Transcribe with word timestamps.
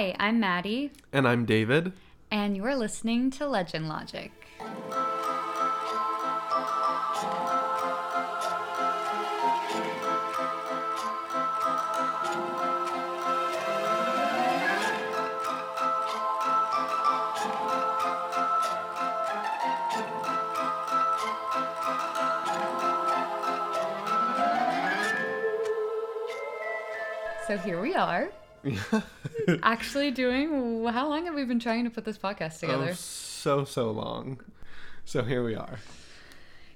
Hi, 0.00 0.16
I'm 0.18 0.40
Maddie, 0.40 0.92
And 1.12 1.28
I'm 1.28 1.44
David. 1.44 1.92
and 2.30 2.56
you're 2.56 2.74
listening 2.74 3.30
to 3.32 3.46
Legend 3.46 3.86
Logic. 3.86 4.32
So 27.46 27.58
here 27.58 27.82
we 27.82 27.94
are, 27.94 28.30
actually 29.62 30.10
doing. 30.10 30.84
How 30.86 31.08
long 31.08 31.26
have 31.26 31.34
we 31.34 31.44
been 31.44 31.60
trying 31.60 31.84
to 31.84 31.90
put 31.90 32.04
this 32.04 32.18
podcast 32.18 32.60
together? 32.60 32.90
Oh, 32.90 32.94
so, 32.94 33.64
so 33.64 33.90
long. 33.90 34.40
So 35.04 35.22
here 35.22 35.44
we 35.44 35.54
are. 35.54 35.78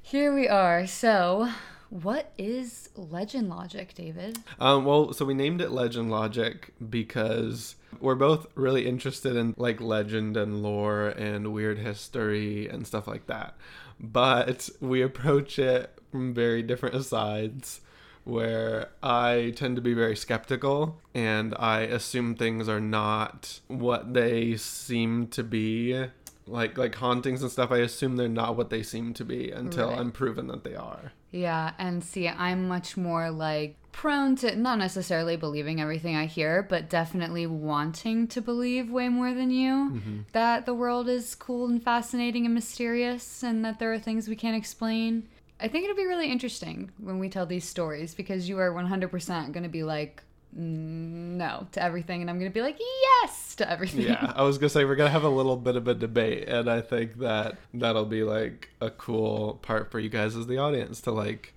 Here 0.02 0.34
we 0.34 0.48
are. 0.48 0.86
So, 0.86 1.48
what 1.90 2.32
is 2.36 2.90
Legend 2.96 3.48
Logic, 3.48 3.94
David? 3.94 4.38
Um, 4.58 4.84
well, 4.84 5.12
so 5.12 5.24
we 5.24 5.34
named 5.34 5.60
it 5.60 5.70
Legend 5.70 6.10
Logic 6.10 6.72
because 6.90 7.76
we're 8.00 8.14
both 8.14 8.46
really 8.54 8.86
interested 8.86 9.36
in 9.36 9.54
like 9.56 9.80
legend 9.80 10.36
and 10.36 10.62
lore 10.62 11.08
and 11.08 11.52
weird 11.52 11.78
history 11.78 12.68
and 12.68 12.86
stuff 12.86 13.06
like 13.06 13.26
that. 13.26 13.54
But 14.00 14.68
we 14.80 15.02
approach 15.02 15.58
it 15.58 15.96
from 16.10 16.34
very 16.34 16.62
different 16.62 17.04
sides 17.04 17.80
where 18.24 18.88
I 19.02 19.52
tend 19.56 19.76
to 19.76 19.82
be 19.82 19.94
very 19.94 20.16
skeptical 20.16 21.00
and 21.14 21.54
I 21.58 21.80
assume 21.80 22.34
things 22.34 22.68
are 22.68 22.80
not 22.80 23.60
what 23.68 24.14
they 24.14 24.56
seem 24.56 25.28
to 25.28 25.42
be. 25.44 26.06
Like 26.46 26.76
like 26.76 26.96
hauntings 26.96 27.40
and 27.40 27.50
stuff, 27.50 27.70
I 27.70 27.78
assume 27.78 28.16
they're 28.16 28.28
not 28.28 28.56
what 28.56 28.68
they 28.68 28.82
seem 28.82 29.14
to 29.14 29.24
be 29.24 29.50
until 29.50 29.88
Right. 29.88 29.98
I'm 29.98 30.12
proven 30.12 30.46
that 30.48 30.62
they 30.62 30.74
are. 30.74 31.12
Yeah, 31.30 31.72
and 31.78 32.04
see, 32.04 32.28
I'm 32.28 32.68
much 32.68 32.96
more 32.96 33.30
like 33.30 33.76
prone 33.92 34.36
to 34.36 34.54
not 34.54 34.78
necessarily 34.78 35.36
believing 35.36 35.80
everything 35.80 36.16
I 36.16 36.26
hear, 36.26 36.62
but 36.62 36.90
definitely 36.90 37.46
wanting 37.46 38.26
to 38.28 38.40
believe 38.40 38.90
way 38.90 39.08
more 39.08 39.32
than 39.32 39.50
you 39.50 39.72
mm-hmm. 39.72 40.18
that 40.32 40.66
the 40.66 40.74
world 40.74 41.08
is 41.08 41.34
cool 41.34 41.66
and 41.66 41.82
fascinating 41.82 42.44
and 42.44 42.54
mysterious 42.54 43.42
and 43.42 43.64
that 43.64 43.78
there 43.78 43.92
are 43.92 43.98
things 43.98 44.28
we 44.28 44.36
can't 44.36 44.56
explain. 44.56 45.28
I 45.64 45.68
think 45.68 45.84
it'll 45.84 45.96
be 45.96 46.04
really 46.04 46.30
interesting 46.30 46.90
when 46.98 47.18
we 47.18 47.30
tell 47.30 47.46
these 47.46 47.64
stories 47.64 48.14
because 48.14 48.48
you 48.50 48.58
are 48.58 48.70
100% 48.70 49.52
going 49.52 49.62
to 49.62 49.68
be 49.70 49.82
like, 49.82 50.22
"Mm, 50.54 51.38
no 51.38 51.66
to 51.72 51.82
everything, 51.82 52.20
and 52.20 52.28
I'm 52.28 52.38
going 52.38 52.50
to 52.50 52.54
be 52.54 52.60
like, 52.60 52.78
yes 52.78 53.54
to 53.56 53.70
everything. 53.70 54.02
yeah 54.02 54.32
i 54.36 54.42
was 54.42 54.58
gonna 54.58 54.68
say 54.68 54.84
we're 54.84 54.96
gonna 54.96 55.08
have 55.08 55.22
a 55.22 55.28
little 55.28 55.56
bit 55.56 55.76
of 55.76 55.86
a 55.86 55.94
debate 55.94 56.48
and 56.48 56.68
i 56.68 56.80
think 56.80 57.18
that 57.18 57.56
that'll 57.72 58.04
be 58.04 58.24
like 58.24 58.68
a 58.80 58.90
cool 58.90 59.60
part 59.62 59.90
for 59.92 60.00
you 60.00 60.08
guys 60.08 60.34
as 60.36 60.46
the 60.48 60.58
audience 60.58 61.00
to 61.00 61.12
like 61.12 61.54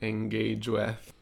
engage 0.00 0.66
with 0.66 1.12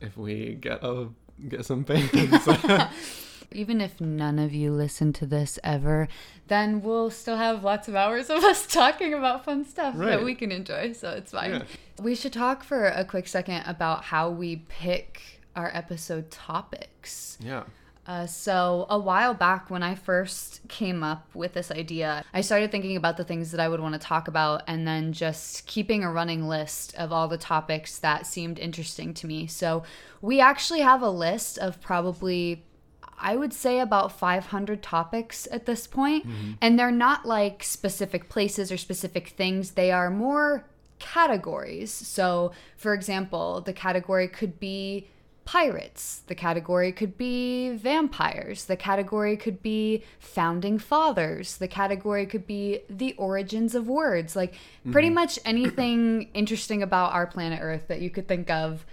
if 0.00 0.16
we 0.16 0.54
get 0.54 0.82
a 0.82 1.08
get 1.48 1.64
some 1.64 1.84
fans 1.88 2.10
Even 3.52 3.80
if 3.80 4.00
none 4.00 4.38
of 4.38 4.52
you 4.52 4.72
listen 4.72 5.12
to 5.14 5.26
this 5.26 5.58
ever, 5.62 6.08
then 6.48 6.82
we'll 6.82 7.10
still 7.10 7.36
have 7.36 7.64
lots 7.64 7.88
of 7.88 7.94
hours 7.94 8.30
of 8.30 8.42
us 8.44 8.66
talking 8.66 9.14
about 9.14 9.44
fun 9.44 9.64
stuff 9.64 9.96
that 9.98 10.24
we 10.24 10.34
can 10.34 10.50
enjoy, 10.52 10.92
so 10.92 11.10
it's 11.10 11.32
fine. 11.32 11.50
Yeah. 11.52 11.62
We 12.02 12.14
should 12.14 12.32
talk 12.32 12.64
for 12.64 12.86
a 12.86 13.04
quick 13.04 13.28
second 13.28 13.62
about 13.66 14.04
how 14.04 14.30
we 14.30 14.56
pick 14.68 15.40
our 15.56 15.70
episode 15.72 16.30
topics. 16.30 17.38
yeah 17.40 17.64
Uh, 18.06 18.26
so, 18.26 18.84
a 18.90 18.98
while 18.98 19.32
back, 19.32 19.70
when 19.70 19.82
I 19.82 19.94
first 19.94 20.60
came 20.68 21.02
up 21.02 21.24
with 21.34 21.54
this 21.54 21.70
idea, 21.70 22.22
I 22.34 22.42
started 22.42 22.70
thinking 22.70 22.96
about 22.98 23.16
the 23.16 23.24
things 23.24 23.50
that 23.52 23.60
I 23.60 23.68
would 23.68 23.80
want 23.80 23.94
to 23.94 23.98
talk 23.98 24.28
about 24.28 24.62
and 24.66 24.86
then 24.86 25.14
just 25.14 25.66
keeping 25.66 26.04
a 26.04 26.12
running 26.12 26.46
list 26.46 26.94
of 26.96 27.12
all 27.12 27.28
the 27.28 27.38
topics 27.38 27.98
that 28.00 28.26
seemed 28.26 28.58
interesting 28.58 29.14
to 29.14 29.26
me. 29.26 29.46
So, 29.46 29.84
we 30.20 30.38
actually 30.38 30.80
have 30.80 31.00
a 31.00 31.08
list 31.08 31.56
of 31.58 31.80
probably, 31.80 32.64
I 33.18 33.36
would 33.36 33.52
say, 33.52 33.80
about 33.80 34.12
500 34.12 34.82
topics 34.82 35.48
at 35.50 35.66
this 35.66 35.86
point. 35.86 36.26
Mm-hmm. 36.26 36.52
And 36.60 36.78
they're 36.78 36.90
not 36.90 37.26
like 37.26 37.62
specific 37.62 38.28
places 38.28 38.70
or 38.70 38.76
specific 38.76 39.28
things, 39.28 39.72
they 39.72 39.90
are 39.90 40.10
more 40.10 40.64
categories. 40.98 41.92
So, 41.92 42.52
for 42.76 42.94
example, 42.94 43.60
the 43.60 43.72
category 43.72 44.28
could 44.28 44.58
be 44.58 45.08
pirates. 45.44 46.22
The 46.26 46.34
category 46.34 46.92
could 46.92 47.18
be 47.18 47.76
vampires. 47.76 48.64
The 48.64 48.76
category 48.76 49.36
could 49.36 49.62
be 49.62 50.02
founding 50.18 50.78
fathers. 50.78 51.58
The 51.58 51.68
category 51.68 52.26
could 52.26 52.46
be 52.46 52.80
the 52.88 53.14
origins 53.14 53.74
of 53.74 53.86
words. 53.86 54.34
Like 54.34 54.54
pretty 54.90 55.08
mm-hmm. 55.08 55.14
much 55.14 55.38
anything 55.44 56.30
interesting 56.34 56.82
about 56.82 57.12
our 57.12 57.26
planet 57.26 57.60
Earth 57.62 57.88
that 57.88 58.00
you 58.00 58.10
could 58.10 58.26
think 58.26 58.50
of 58.50 58.86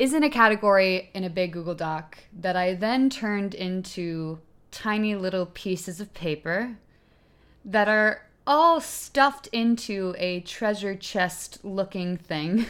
is 0.00 0.14
in 0.14 0.24
a 0.24 0.30
category 0.30 1.10
in 1.12 1.24
a 1.24 1.28
big 1.28 1.52
Google 1.52 1.74
Doc 1.74 2.16
that 2.32 2.56
I 2.56 2.72
then 2.72 3.10
turned 3.10 3.52
into 3.52 4.38
tiny 4.70 5.14
little 5.14 5.44
pieces 5.44 6.00
of 6.00 6.14
paper 6.14 6.78
that 7.66 7.86
are 7.86 8.22
all 8.46 8.80
stuffed 8.80 9.48
into 9.48 10.14
a 10.16 10.40
treasure 10.40 10.94
chest 10.94 11.62
looking 11.62 12.16
thing. 12.16 12.64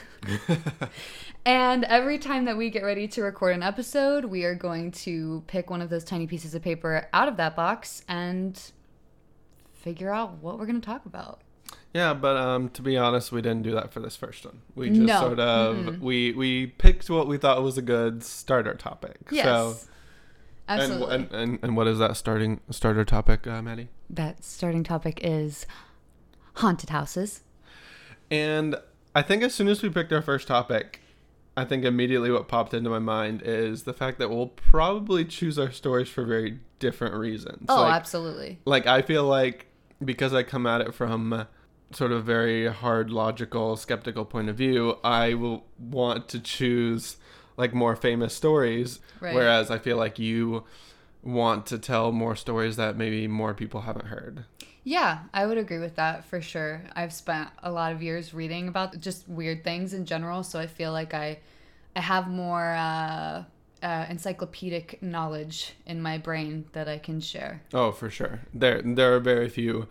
and 1.47 1.85
every 1.85 2.19
time 2.19 2.47
that 2.47 2.57
we 2.57 2.69
get 2.69 2.83
ready 2.83 3.07
to 3.07 3.23
record 3.23 3.55
an 3.55 3.63
episode, 3.63 4.25
we 4.25 4.43
are 4.43 4.57
going 4.57 4.91
to 4.91 5.45
pick 5.47 5.71
one 5.71 5.81
of 5.81 5.89
those 5.89 6.03
tiny 6.03 6.27
pieces 6.27 6.57
of 6.57 6.63
paper 6.63 7.07
out 7.13 7.29
of 7.29 7.37
that 7.37 7.55
box 7.55 8.03
and 8.09 8.61
figure 9.73 10.13
out 10.13 10.39
what 10.39 10.59
we're 10.59 10.67
going 10.67 10.81
to 10.81 10.85
talk 10.85 11.07
about. 11.07 11.43
Yeah 11.95 12.15
but 12.15 12.37
um 12.37 12.69
to 12.71 12.83
be 12.83 12.97
honest 12.97 13.33
we 13.33 13.41
didn't 13.43 13.63
do 13.63 13.73
that 13.73 13.93
for 13.93 14.01
this 14.01 14.17
first 14.17 14.45
one 14.45 14.61
we 14.75 14.89
just 14.89 15.01
No. 15.01 15.21
sort 15.21 15.41
of 15.41 16.01
we 16.01 16.33
we 16.33 16.67
picked 16.67 17.11
what 17.11 17.27
we 17.27 17.37
thought 17.37 17.63
was 17.63 17.77
a 17.79 17.83
good 17.83 18.23
starter 18.23 18.75
topic 18.75 19.17
Yes. 19.31 19.45
so 19.45 19.89
and, 20.69 20.81
absolutely. 20.81 21.15
and, 21.15 21.33
and 21.33 21.59
and 21.63 21.77
what 21.77 21.87
is 21.89 21.99
that 21.99 22.17
starting 22.17 22.61
starter 22.71 23.05
topic 23.05 23.47
uh, 23.47 23.61
maddie 23.61 23.89
that 24.09 24.45
starting 24.45 24.85
topic 24.85 25.21
is 25.23 25.67
haunted 26.55 26.91
houses. 26.91 27.41
And 28.31 28.77
I 29.15 29.23
think 29.23 29.43
as 29.43 29.55
soon 29.55 29.69
as 29.69 29.83
we 29.83 29.89
picked 29.89 30.13
our 30.13 30.23
first 30.23 30.47
topic, 30.47 31.01
I 31.57 31.65
think 31.65 31.85
immediately 31.85 32.31
what 32.31 32.49
popped 32.49 32.75
into 32.75 32.91
my 32.91 32.99
mind 32.99 33.43
is 33.45 33.83
the 33.85 33.93
fact 33.93 34.19
that 34.19 34.31
we'll 34.31 34.49
probably 34.49 35.25
choose 35.25 35.59
our 35.59 35.73
stories 35.73 36.09
for 36.09 36.25
very 36.25 36.59
different 36.79 37.15
reasons. 37.15 37.67
Oh, 37.69 37.83
like, 37.83 37.95
absolutely. 37.95 38.59
like 38.65 38.87
I 38.87 39.03
feel 39.03 39.25
like 39.25 39.67
because 40.05 40.33
I 40.33 40.43
come 40.43 40.67
at 40.67 40.81
it 40.81 40.95
from 40.95 41.47
sort 41.93 42.13
of 42.13 42.25
very 42.25 42.69
hard 42.69 43.11
logical 43.11 43.77
skeptical 43.77 44.25
point 44.25 44.49
of 44.49 44.57
view, 44.57 44.99
I 45.03 45.35
will 45.35 45.65
want 45.79 46.29
to 46.29 46.41
choose 46.41 47.17
like 47.57 47.75
more 47.75 47.97
famous 47.97 48.35
stories 48.35 49.01
Right. 49.21 49.35
whereas 49.35 49.71
I 49.71 49.79
feel 49.79 49.97
like 49.99 50.19
you 50.19 50.65
want 51.23 51.67
to 51.67 51.79
tell 51.79 52.11
more 52.13 52.35
stories 52.37 52.77
that 52.77 52.97
maybe 52.97 53.27
more 53.29 53.53
people 53.53 53.83
haven't 53.83 54.07
heard. 54.07 54.45
Yeah, 54.83 55.19
I 55.35 55.45
would 55.47 55.59
agree 55.59 55.79
with 55.79 55.97
that 55.97 56.25
for 56.25 56.41
sure. 56.41 56.83
I've 56.95 57.13
spent 57.13 57.51
a 57.63 57.71
lot 57.71 57.93
of 57.93 58.03
years 58.03 58.33
reading 58.33 58.67
about 58.69 58.99
just 58.99 59.29
weird 59.29 59.63
things 59.63 59.93
in 59.93 60.07
general, 60.07 60.43
so 60.43 60.59
I 60.59 60.67
feel 60.67 60.93
like 60.93 61.13
I 61.13 61.39
I 61.95 62.01
have 62.01 62.29
more 62.29 62.71
uh, 62.73 63.45
uh, 63.83 64.07
encyclopedic 64.09 65.03
knowledge 65.03 65.75
in 65.85 66.01
my 66.01 66.17
brain 66.19 66.65
that 66.73 66.89
I 66.89 66.99
can 66.99 67.21
share. 67.21 67.63
Oh, 67.75 67.93
for 67.93 68.09
sure. 68.09 68.41
There 68.55 68.81
there 68.81 69.15
are 69.15 69.21
very 69.21 69.49
few 69.51 69.87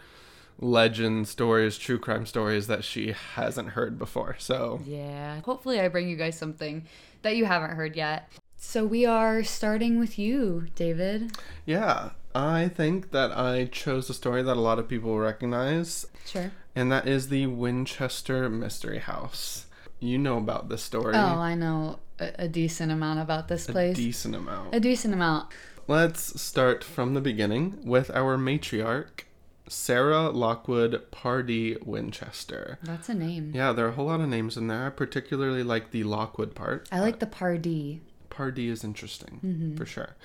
legend 0.60 1.28
stories, 1.28 1.78
true 1.78 1.98
crime 2.00 2.26
stories 2.26 2.68
that 2.68 2.84
she 2.84 3.14
hasn't 3.36 3.70
heard 3.70 3.98
before. 3.98 4.36
So, 4.40 4.82
Yeah, 4.86 5.40
hopefully 5.42 5.80
I 5.80 5.88
bring 5.88 6.10
you 6.10 6.16
guys 6.16 6.38
something 6.38 6.86
that 7.22 7.36
you 7.36 7.46
haven't 7.46 7.72
heard 7.72 7.96
yet. 7.96 8.30
So 8.58 8.86
we 8.86 9.06
are 9.06 9.44
starting 9.44 10.00
with 10.00 10.20
you, 10.20 10.68
David. 10.76 11.32
yeah, 11.66 12.10
I 12.36 12.68
think 12.68 13.12
that 13.12 13.32
I 13.32 13.66
chose 13.72 14.10
a 14.10 14.14
story 14.14 14.44
that 14.44 14.58
a 14.58 14.62
lot 14.62 14.80
of 14.80 14.88
people 14.90 15.18
recognize, 15.18 16.06
Sure. 16.26 16.52
and 16.76 16.92
that 16.92 17.08
is 17.08 17.30
the 17.30 17.48
Winchester 17.48 18.50
Mystery 18.50 19.00
House. 19.00 19.66
You 20.02 20.18
know 20.18 20.38
about 20.38 20.70
this 20.70 20.84
story 20.84 21.16
Oh, 21.16 21.20
I 21.40 21.56
know 21.56 22.00
a, 22.20 22.32
a 22.40 22.48
decent 22.50 22.92
amount 22.92 23.20
about 23.22 23.48
this 23.48 23.68
a 23.70 23.72
place. 23.72 23.96
decent 23.96 24.36
amount. 24.36 24.76
a 24.76 24.80
decent 24.80 25.14
amount. 25.14 25.52
Let's 25.88 26.40
start 26.42 26.84
from 26.84 27.14
the 27.16 27.22
beginning 27.22 27.80
with 27.84 28.12
our 28.12 28.38
matriarch, 28.38 29.22
Sarah 29.70 30.30
Lockwood 30.30 31.12
Pardee 31.12 31.78
Winchester. 31.84 32.80
That's 32.84 33.08
a 33.08 33.14
name. 33.14 33.52
Yeah, 33.54 33.72
there 33.72 33.86
are 33.86 33.90
a 33.90 33.94
whole 33.94 34.08
lot 34.08 34.20
of 34.20 34.28
names 34.28 34.58
in 34.58 34.68
there. 34.68 34.88
I 34.88 34.90
particularly 34.90 35.64
like 35.64 35.92
the 35.92 36.04
Lockwood 36.04 36.56
part. 36.56 36.90
I 36.92 37.00
like 37.00 37.20
the 37.20 37.28
Pardee. 37.28 38.02
Pardee 38.30 38.70
is 38.70 38.84
interesting, 38.84 39.40
mm-hmm. 39.44 39.76
for 39.76 39.86
sure. 39.86 40.16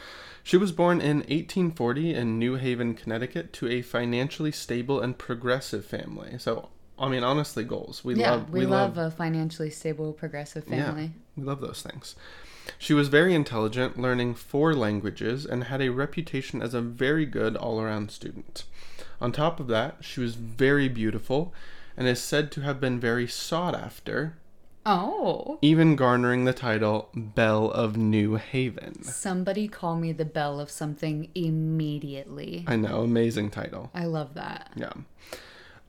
She 0.43 0.57
was 0.57 0.73
born 0.73 1.01
in 1.01 1.19
1840 1.19 2.15
in 2.15 2.39
New 2.39 2.57
Haven, 2.57 2.95
Connecticut, 2.95 3.53
to 3.55 3.69
a 3.69 3.83
financially 3.83 4.53
stable 4.53 5.01
and 5.01 5.17
progressive 5.17 5.85
family. 5.85 6.39
So, 6.39 6.69
I 6.99 7.09
mean, 7.09 7.25
honestly, 7.25 7.65
goals. 7.65 8.05
We 8.05 8.15
yeah, 8.15 8.33
love. 8.33 8.51
we, 8.51 8.67
love, 8.67 8.99
a 8.99 9.11
financially 9.11 9.71
stable, 9.71 10.13
progressive 10.13 10.65
family. 10.65 11.03
Yeah, 11.05 11.11
we 11.37 11.43
love 11.45 11.61
those 11.61 11.83
things. 11.83 12.15
She 12.79 12.95
was 12.95 13.09
very 13.09 13.35
intelligent, 13.35 13.99
learning 13.99 14.35
four 14.35 14.75
languages, 14.75 15.45
and 15.45 15.65
had 15.65 15.83
a 15.83 15.91
reputation 15.91 16.63
as 16.63 16.75
a 16.75 16.81
very 16.81 17.27
good 17.27 17.57
all 17.57 17.81
around 17.81 18.11
student. 18.11 18.65
On 19.25 19.33
top 19.33 19.59
of 19.59 19.69
that, 19.69 19.97
she 20.03 20.21
was 20.21 20.35
very 20.35 20.87
beautiful 20.87 21.55
and 21.97 22.07
is 22.07 22.21
said 22.23 22.53
to 22.53 22.61
have 22.61 22.79
been 22.79 23.01
very 23.01 23.27
sought 23.27 23.75
after, 23.75 24.35
Oh. 24.85 25.59
even 25.63 25.97
garnering 25.97 26.45
the 26.45 26.53
title 26.53 27.09
Belle 27.15 27.71
of 27.71 27.97
New 27.97 28.35
Haven. 28.35 29.03
Somebody 29.03 29.67
call 29.67 29.97
me 29.97 30.13
the 30.13 30.27
belle 30.27 30.61
of 30.61 30.69
something 30.71 31.31
immediately. 31.35 32.65
I 32.67 32.77
know, 32.77 33.01
amazing 33.01 33.49
title. 33.49 33.91
I 33.95 34.05
love 34.05 34.35
that. 34.35 34.73
Yeah. 34.77 34.93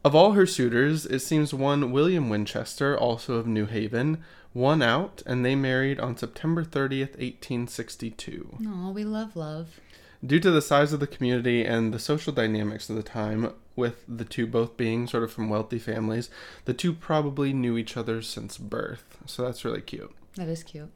Of 0.06 0.16
all 0.16 0.32
her 0.32 0.46
suitors, 0.46 1.06
it 1.06 1.20
seems 1.20 1.54
one 1.54 1.92
William 1.92 2.30
Winchester, 2.30 2.98
also 2.98 3.34
of 3.34 3.48
New 3.48 3.66
Haven, 3.66 4.24
won 4.54 4.82
out, 4.82 5.22
and 5.26 5.44
they 5.44 5.56
married 5.56 6.00
on 6.00 6.16
September 6.16 6.64
30th, 6.64 7.18
1862. 7.20 8.60
Oh, 8.66 8.92
we 8.92 9.04
love 9.04 9.36
love. 9.36 9.82
Due 10.26 10.40
to 10.40 10.50
the 10.52 10.62
size 10.62 10.94
of 10.94 11.00
the 11.00 11.08
community 11.08 11.64
and 11.66 11.94
the 11.94 12.00
social 12.00 12.34
dynamics 12.34 12.90
of 12.90 12.96
the 12.96 13.04
time, 13.04 13.54
with 13.76 14.04
the 14.08 14.26
two 14.26 14.48
both 14.48 14.78
being 14.78 15.08
sort 15.08 15.24
of 15.24 15.32
from 15.32 15.50
wealthy 15.50 15.78
families, 15.78 16.30
the 16.64 16.74
two 16.74 16.94
probably 16.94 17.54
knew 17.54 17.78
each 17.78 17.98
other 17.98 18.22
since 18.22 18.58
birth. 18.58 19.18
So 19.26 19.44
that's 19.44 19.66
really 19.66 19.82
cute. 19.82 20.14
That 20.36 20.48
is 20.48 20.64
cute. 20.64 20.90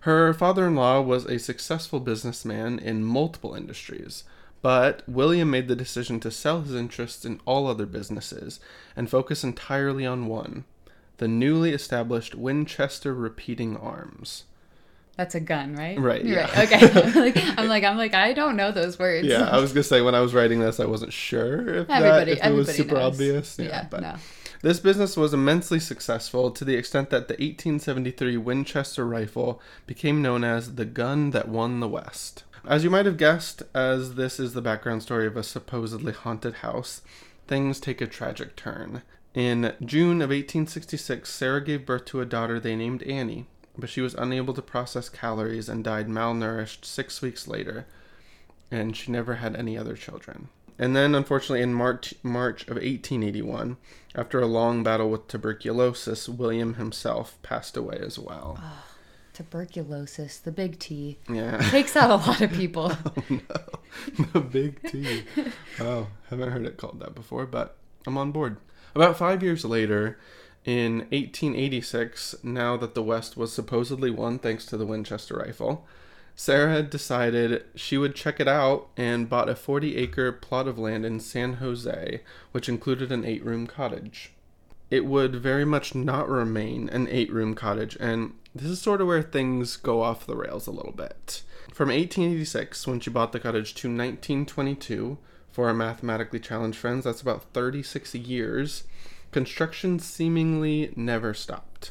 Her 0.00 0.32
father 0.34 0.66
in 0.66 0.76
law 0.76 1.00
was 1.00 1.24
a 1.24 1.38
successful 1.38 1.98
businessman 1.98 2.78
in 2.78 3.02
multiple 3.02 3.54
industries, 3.54 4.24
but 4.62 5.02
William 5.08 5.50
made 5.50 5.68
the 5.68 5.74
decision 5.74 6.20
to 6.20 6.30
sell 6.30 6.60
his 6.60 6.74
interests 6.74 7.24
in 7.24 7.40
all 7.46 7.66
other 7.66 7.86
businesses 7.86 8.60
and 8.94 9.10
focus 9.10 9.42
entirely 9.42 10.06
on 10.06 10.26
one 10.26 10.64
the 11.18 11.28
newly 11.28 11.72
established 11.72 12.34
Winchester 12.34 13.14
Repeating 13.14 13.76
Arms. 13.76 14.44
That's 15.16 15.34
a 15.34 15.40
gun, 15.40 15.74
right? 15.74 15.98
Right, 15.98 16.24
You're 16.24 16.40
yeah. 16.40 16.58
right. 16.58 16.72
Okay. 16.72 17.00
I'm 17.02 17.14
like, 17.24 17.36
I'm 17.58 17.68
like, 17.68 17.84
I'm 17.84 17.96
like, 17.96 18.14
I 18.14 18.32
don't 18.34 18.56
know 18.56 18.70
those 18.70 18.98
words. 18.98 19.26
Yeah, 19.26 19.48
I 19.48 19.58
was 19.58 19.72
gonna 19.72 19.82
say 19.82 20.02
when 20.02 20.14
I 20.14 20.20
was 20.20 20.34
writing 20.34 20.60
this, 20.60 20.78
I 20.78 20.84
wasn't 20.84 21.12
sure 21.12 21.68
if, 21.76 21.88
that, 21.88 22.28
if 22.28 22.44
it 22.44 22.52
was 22.52 22.74
super 22.74 22.96
knows. 22.96 23.14
obvious. 23.14 23.58
Yeah, 23.58 23.66
Yeah, 23.66 23.86
but 23.90 24.00
no. 24.02 24.16
this 24.62 24.78
business 24.78 25.16
was 25.16 25.32
immensely 25.32 25.80
successful 25.80 26.50
to 26.50 26.64
the 26.66 26.74
extent 26.74 27.08
that 27.10 27.28
the 27.28 27.34
1873 27.34 28.36
Winchester 28.36 29.06
rifle 29.06 29.60
became 29.86 30.20
known 30.20 30.44
as 30.44 30.74
the 30.74 30.84
gun 30.84 31.30
that 31.30 31.48
won 31.48 31.80
the 31.80 31.88
West. 31.88 32.44
As 32.68 32.84
you 32.84 32.90
might 32.90 33.06
have 33.06 33.16
guessed, 33.16 33.62
as 33.74 34.16
this 34.16 34.38
is 34.40 34.52
the 34.52 34.60
background 34.60 35.02
story 35.02 35.26
of 35.26 35.36
a 35.36 35.42
supposedly 35.42 36.12
haunted 36.12 36.54
house, 36.56 37.00
things 37.46 37.78
take 37.80 38.00
a 38.00 38.06
tragic 38.06 38.56
turn. 38.56 39.02
In 39.34 39.74
June 39.84 40.16
of 40.20 40.30
1866, 40.30 41.30
Sarah 41.32 41.62
gave 41.64 41.86
birth 41.86 42.06
to 42.06 42.20
a 42.20 42.24
daughter 42.26 42.58
they 42.58 42.74
named 42.74 43.02
Annie, 43.04 43.46
but 43.78 43.88
she 43.90 44.00
was 44.00 44.14
unable 44.14 44.54
to 44.54 44.62
process 44.62 45.08
calories 45.08 45.68
and 45.68 45.84
died 45.84 46.08
malnourished 46.08 46.84
six 46.84 47.20
weeks 47.22 47.46
later, 47.48 47.86
and 48.70 48.96
she 48.96 49.10
never 49.12 49.36
had 49.36 49.54
any 49.56 49.76
other 49.78 49.94
children. 49.94 50.48
And 50.78 50.94
then, 50.94 51.14
unfortunately, 51.14 51.62
in 51.62 51.72
March, 51.72 52.14
March 52.22 52.62
of 52.64 52.76
1881, 52.76 53.76
after 54.14 54.40
a 54.40 54.46
long 54.46 54.82
battle 54.82 55.10
with 55.10 55.26
tuberculosis, 55.28 56.28
William 56.28 56.74
himself 56.74 57.38
passed 57.42 57.76
away 57.76 57.98
as 57.98 58.18
well. 58.18 58.58
Tuberculosis, 59.32 60.38
the 60.38 60.52
big 60.52 60.78
T, 60.78 61.18
Yeah. 61.28 61.58
takes 61.70 61.96
out 61.96 62.10
a 62.10 62.16
lot 62.16 62.40
of 62.40 62.52
people. 62.52 62.92
oh 63.16 63.22
no. 63.28 64.26
The 64.32 64.40
big 64.40 64.82
T. 64.90 65.24
Oh, 65.80 66.08
haven't 66.30 66.50
heard 66.50 66.66
it 66.66 66.76
called 66.76 67.00
that 67.00 67.14
before, 67.14 67.46
but 67.46 67.76
I'm 68.06 68.16
on 68.18 68.32
board. 68.32 68.56
About 68.94 69.18
five 69.18 69.42
years 69.42 69.64
later, 69.64 70.18
in 70.66 70.98
1886, 71.10 72.34
now 72.42 72.76
that 72.76 72.94
the 72.94 73.02
West 73.02 73.36
was 73.36 73.52
supposedly 73.52 74.10
won 74.10 74.38
thanks 74.40 74.66
to 74.66 74.76
the 74.76 74.84
Winchester 74.84 75.36
rifle, 75.36 75.86
Sarah 76.34 76.72
had 76.72 76.90
decided 76.90 77.64
she 77.76 77.96
would 77.96 78.16
check 78.16 78.40
it 78.40 78.48
out 78.48 78.88
and 78.96 79.30
bought 79.30 79.48
a 79.48 79.54
40 79.54 79.96
acre 79.96 80.32
plot 80.32 80.66
of 80.66 80.78
land 80.78 81.06
in 81.06 81.20
San 81.20 81.54
Jose, 81.54 82.20
which 82.50 82.68
included 82.68 83.12
an 83.12 83.24
eight 83.24 83.44
room 83.44 83.68
cottage. 83.68 84.32
It 84.90 85.06
would 85.06 85.36
very 85.36 85.64
much 85.64 85.94
not 85.94 86.28
remain 86.28 86.88
an 86.90 87.08
eight 87.08 87.32
room 87.32 87.54
cottage, 87.54 87.96
and 88.00 88.34
this 88.54 88.68
is 88.68 88.82
sort 88.82 89.00
of 89.00 89.06
where 89.06 89.22
things 89.22 89.76
go 89.76 90.02
off 90.02 90.26
the 90.26 90.36
rails 90.36 90.66
a 90.66 90.72
little 90.72 90.92
bit. 90.92 91.42
From 91.72 91.90
1886, 91.90 92.86
when 92.86 93.00
she 93.00 93.10
bought 93.10 93.32
the 93.32 93.40
cottage, 93.40 93.74
to 93.76 93.88
1922, 93.88 95.18
for 95.50 95.68
our 95.68 95.74
mathematically 95.74 96.40
challenged 96.40 96.78
friends, 96.78 97.04
that's 97.04 97.22
about 97.22 97.44
36 97.54 98.14
years, 98.16 98.84
construction 99.32 99.98
seemingly 99.98 100.92
never 100.96 101.34
stopped. 101.34 101.90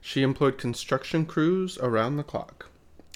She 0.00 0.22
employed 0.22 0.58
construction 0.58 1.26
crews 1.26 1.78
around 1.78 2.16
the 2.16 2.24
clock. 2.24 2.68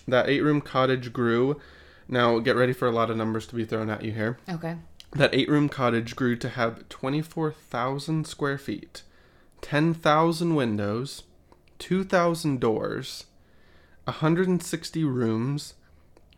That 0.06 0.28
eight 0.28 0.42
room 0.42 0.60
cottage 0.60 1.12
grew. 1.12 1.60
Now, 2.08 2.38
get 2.38 2.54
ready 2.54 2.72
for 2.72 2.86
a 2.86 2.92
lot 2.92 3.10
of 3.10 3.16
numbers 3.16 3.46
to 3.48 3.56
be 3.56 3.64
thrown 3.64 3.90
at 3.90 4.04
you 4.04 4.12
here. 4.12 4.38
Okay. 4.48 4.76
That 5.12 5.34
eight 5.34 5.48
room 5.48 5.68
cottage 5.68 6.14
grew 6.14 6.36
to 6.36 6.48
have 6.48 6.88
24,000 6.88 8.26
square 8.26 8.58
feet, 8.58 9.02
10,000 9.62 10.54
windows, 10.54 11.24
2,000 11.78 12.60
doors, 12.60 13.24
160 14.04 15.04
rooms, 15.04 15.74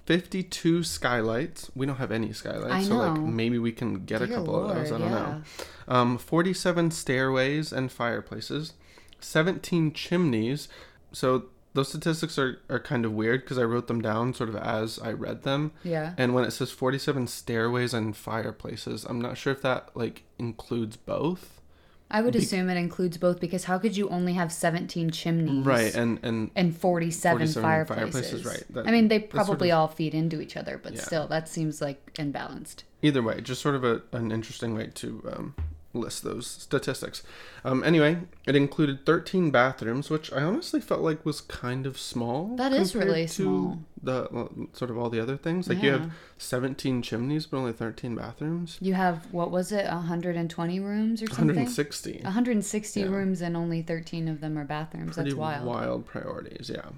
52 0.08 0.84
skylights. 0.84 1.70
We 1.75 1.84
don't 1.84 1.96
have 1.96 2.10
any 2.10 2.32
skylights, 2.32 2.88
so 2.88 2.96
like 2.96 3.20
maybe 3.20 3.58
we 3.58 3.72
can 3.72 4.06
get 4.06 4.22
a 4.22 4.26
Dear 4.26 4.38
couple 4.38 4.64
of 4.64 4.75
those. 4.75 4.90
I 4.90 4.96
don't 4.96 5.10
know. 5.10 5.43
Um, 5.87 6.16
47 6.16 6.93
stairways 6.93 7.75
and 7.75 7.93
fireplaces, 7.93 8.72
17 9.20 9.93
chimneys. 9.93 10.69
So 11.12 11.49
those 11.75 11.90
statistics 11.90 12.38
are, 12.38 12.58
are 12.70 12.81
kind 12.81 13.05
of 13.05 13.12
weird 13.12 13.43
because 13.43 13.58
I 13.58 13.64
wrote 13.64 13.87
them 13.87 14.00
down 14.00 14.32
sort 14.32 14.49
of 14.49 14.56
as 14.56 14.99
I 14.99 15.12
read 15.12 15.43
them. 15.43 15.72
Yeah. 15.84 16.14
And 16.16 16.32
when 16.32 16.44
it 16.44 16.52
says 16.52 16.70
47 16.70 17.26
stairways 17.26 17.93
and 17.93 18.16
fireplaces, 18.16 19.05
I'm 19.05 19.20
not 19.20 19.37
sure 19.37 19.52
if 19.52 19.60
that 19.60 19.90
like 19.94 20.22
includes 20.38 20.96
both. 20.96 21.60
I 22.10 22.22
would 22.22 22.32
Be- 22.32 22.38
assume 22.38 22.70
it 22.70 22.76
includes 22.76 23.19
both 23.19 23.38
because 23.38 23.64
how 23.64 23.78
could 23.78 23.96
you 23.96 24.08
only 24.08 24.32
have 24.32 24.50
17 24.50 25.10
chimneys? 25.10 25.64
Right, 25.66 25.94
and 25.94 26.19
and 26.22 26.50
and 26.56 26.75
47, 26.76 27.38
47 27.38 27.62
fireplaces. 27.62 28.12
fireplaces, 28.12 28.44
right. 28.46 28.64
That- 28.75 28.87
I 28.88 28.90
mean, 28.93 29.08
they 29.08 29.19
that's 29.19 29.32
sort 29.32 29.46
probably 29.46 29.70
of- 29.72 29.78
all 29.78 29.88
feed 29.88 30.14
into 30.14 30.40
each 30.40 30.56
other, 30.56 30.81
but 30.82 30.94
Yeah. 30.94 31.02
still, 31.02 31.28
that 31.28 31.49
seems 31.49 31.81
like 31.82 32.12
imbalanced. 32.14 32.84
either 33.02 33.22
way, 33.22 33.40
just 33.43 33.60
sort 33.60 33.75
of 33.75 33.84
a, 33.84 34.02
an 34.12 34.32
interesting 34.32 34.75
way 34.75 34.88
to 34.94 35.22
um, 35.34 35.55
list 35.98 36.22
those 36.22 36.46
statistics. 36.46 37.22
Um, 37.64 37.82
anyway, 37.84 38.18
it 38.46 38.54
included 38.56 39.04
13 39.04 39.50
bathrooms, 39.50 40.08
which 40.10 40.32
I 40.32 40.42
honestly 40.42 40.80
felt 40.80 41.00
like 41.00 41.24
was 41.26 41.40
kind 41.40 41.86
of 41.86 41.98
small. 41.98 42.56
That 42.56 42.72
is 42.72 42.94
really 42.94 43.26
to 43.26 43.32
small. 43.32 43.78
The 44.02 44.28
well, 44.30 44.50
sort 44.74 44.90
of 44.92 44.96
all 44.98 45.10
the 45.10 45.20
other 45.20 45.36
things, 45.36 45.68
like 45.68 45.82
you 45.82 45.90
have 45.90 46.12
17 46.38 47.02
chimneys, 47.02 47.46
but 47.46 47.56
only 47.58 47.72
13 47.72 48.14
bathrooms. 48.14 48.78
You 48.81 48.94
have, 48.94 49.26
what 49.32 49.50
was 49.50 49.72
it, 49.72 49.86
120 49.86 50.81
rooms 50.81 51.20
or 51.22 51.26
something? 51.26 51.46
160. 51.48 52.20
160 52.22 53.00
Yeah. 53.00 53.06
rooms 53.06 53.40
and 53.40 53.56
only 53.56 53.82
13 53.82 54.28
of 54.28 54.40
them 54.40 54.56
are 54.56 54.64
bathrooms. 54.64 55.14
Pretty 55.17 55.31
That's 55.31 55.38
wild. 55.38 55.67
wild. 55.67 56.06
priorities, 56.06 56.70
yeah. 56.72 56.90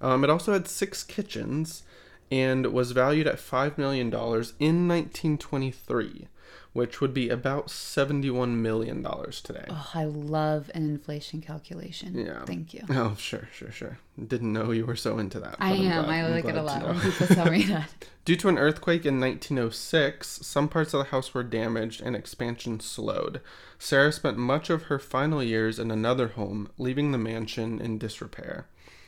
Um, 0.00 0.22
it 0.22 0.30
also 0.30 0.52
had 0.52 0.68
six 0.68 1.02
kitchens 1.02 1.82
and 2.30 2.66
was 2.72 2.92
valued 2.92 3.26
at 3.26 3.36
$5 3.36 3.76
million 3.76 4.06
in 4.08 4.88
1923, 4.88 6.28
which 6.74 7.00
would 7.00 7.14
be 7.14 7.28
about 7.28 7.68
$71 7.68 8.56
million 8.56 9.02
today. 9.44 9.64
Oh, 9.70 9.90
I 9.94 10.04
love 10.04 10.72
an 10.74 10.82
inflation 10.82 11.40
calculation. 11.40 12.18
Yeah. 12.18 12.44
Thank 12.44 12.74
you. 12.74 12.82
Oh, 12.90 13.14
sure, 13.16 13.48
sure, 13.52 13.70
sure. 13.70 13.98
Didn't 14.26 14.52
know 14.52 14.72
you 14.72 14.84
were 14.84 14.96
so 14.96 15.18
into 15.18 15.38
that. 15.38 15.54
I 15.60 15.70
I'm 15.70 15.82
glad- 15.82 16.08
I 16.08 16.28
like 16.28 16.44
it 16.44 16.56
a 16.56 16.62
lot 16.62 16.84
when 16.84 17.00
people 17.00 17.28
tell 17.28 17.50
me 17.50 17.62
that. 17.64 17.90
Due 18.24 18.34
to 18.36 18.48
an 18.48 18.58
earthquake 18.58 19.06
in 19.06 19.20
1906, 19.20 20.26
some 20.46 20.68
parts 20.68 20.92
of 20.92 20.98
the 20.98 21.10
house 21.10 21.32
were 21.32 21.44
damaged 21.44 22.02
and 22.02 22.16
expansion 22.16 22.80
slowed. 22.80 23.40
Sarah 23.78 24.10
spent 24.12 24.36
much 24.36 24.68
of 24.68 24.84
her 24.84 24.98
final 24.98 25.44
years 25.44 25.78
in 25.78 25.92
another 25.92 26.28
home, 26.28 26.70
leaving 26.76 27.12
the 27.12 27.18
mansion 27.18 27.80
in 27.80 27.98
disrepair. 27.98 28.66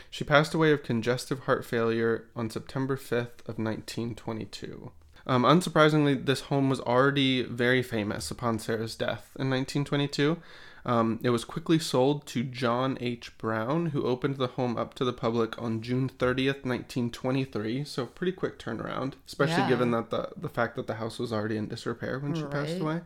She 0.08 0.22
passed 0.22 0.54
away 0.54 0.70
of 0.70 0.84
congestive 0.84 1.40
heart 1.40 1.64
failure 1.64 2.26
on 2.36 2.48
September 2.48 2.96
5th 2.96 3.40
of 3.48 3.58
1922. 3.58 4.92
Um, 5.26 5.42
unsurprisingly, 5.42 6.24
this 6.24 6.42
home 6.42 6.68
was 6.70 6.80
already 6.80 7.42
very 7.42 7.82
famous 7.82 8.30
upon 8.30 8.58
Sarah's 8.58 8.94
death 8.94 9.30
in 9.38 9.50
1922. 9.50 10.36
Um, 10.84 11.18
it 11.24 11.30
was 11.30 11.44
quickly 11.44 11.80
sold 11.80 12.26
to 12.28 12.44
John 12.44 12.96
H. 13.00 13.36
Brown, 13.38 13.86
who 13.86 14.04
opened 14.04 14.36
the 14.36 14.46
home 14.46 14.76
up 14.76 14.94
to 14.94 15.04
the 15.04 15.12
public 15.12 15.60
on 15.60 15.82
June 15.82 16.08
30th, 16.08 16.64
1923. 16.64 17.82
So 17.82 18.06
pretty 18.06 18.30
quick 18.30 18.56
turnaround, 18.60 19.14
especially 19.26 19.62
Yeah. 19.62 19.68
given 19.68 19.90
that 19.90 20.10
the 20.10 20.28
the 20.36 20.48
fact 20.48 20.76
that 20.76 20.86
the 20.86 20.94
house 20.94 21.18
was 21.18 21.32
already 21.32 21.56
in 21.56 21.66
disrepair 21.66 22.20
when 22.20 22.34
she 22.36 22.44
passed 22.44 22.78
away. 22.78 23.00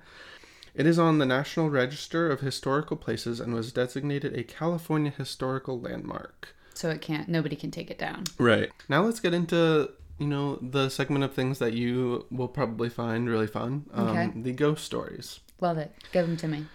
It 0.74 0.86
is 0.86 0.98
on 0.98 1.18
the 1.18 1.26
National 1.26 1.70
Register 1.70 2.30
of 2.30 2.40
Historical 2.40 2.96
Places 2.98 3.40
and 3.40 3.54
was 3.54 3.72
designated 3.72 4.36
a 4.38 4.42
California 4.44 5.10
historical 5.10 5.80
landmark. 5.80 6.54
So 6.74 6.90
it 6.90 7.00
can't, 7.00 7.28
nobody 7.28 7.56
can 7.56 7.70
take 7.70 7.90
it 7.90 7.98
down. 7.98 8.24
Right. 8.38 8.70
Now 8.88 9.02
let's 9.02 9.20
get 9.20 9.34
into, 9.34 9.90
you 10.20 10.26
know, 10.26 10.56
the 10.62 10.88
segment 10.88 11.24
of 11.24 11.32
things 11.34 11.58
that 11.58 11.72
you 11.72 12.26
will 12.30 12.48
probably 12.48 12.88
find 12.88 13.28
really 13.28 13.46
fun. 13.48 13.86
Um, 13.92 14.08
Okay. 14.08 14.30
The 14.36 14.52
ghost 14.52 14.84
stories. 14.84 15.40
Love 15.60 15.78
it. 15.78 15.92
Give 16.12 16.26
them 16.26 16.36
to 16.36 16.46
me. 16.48 16.66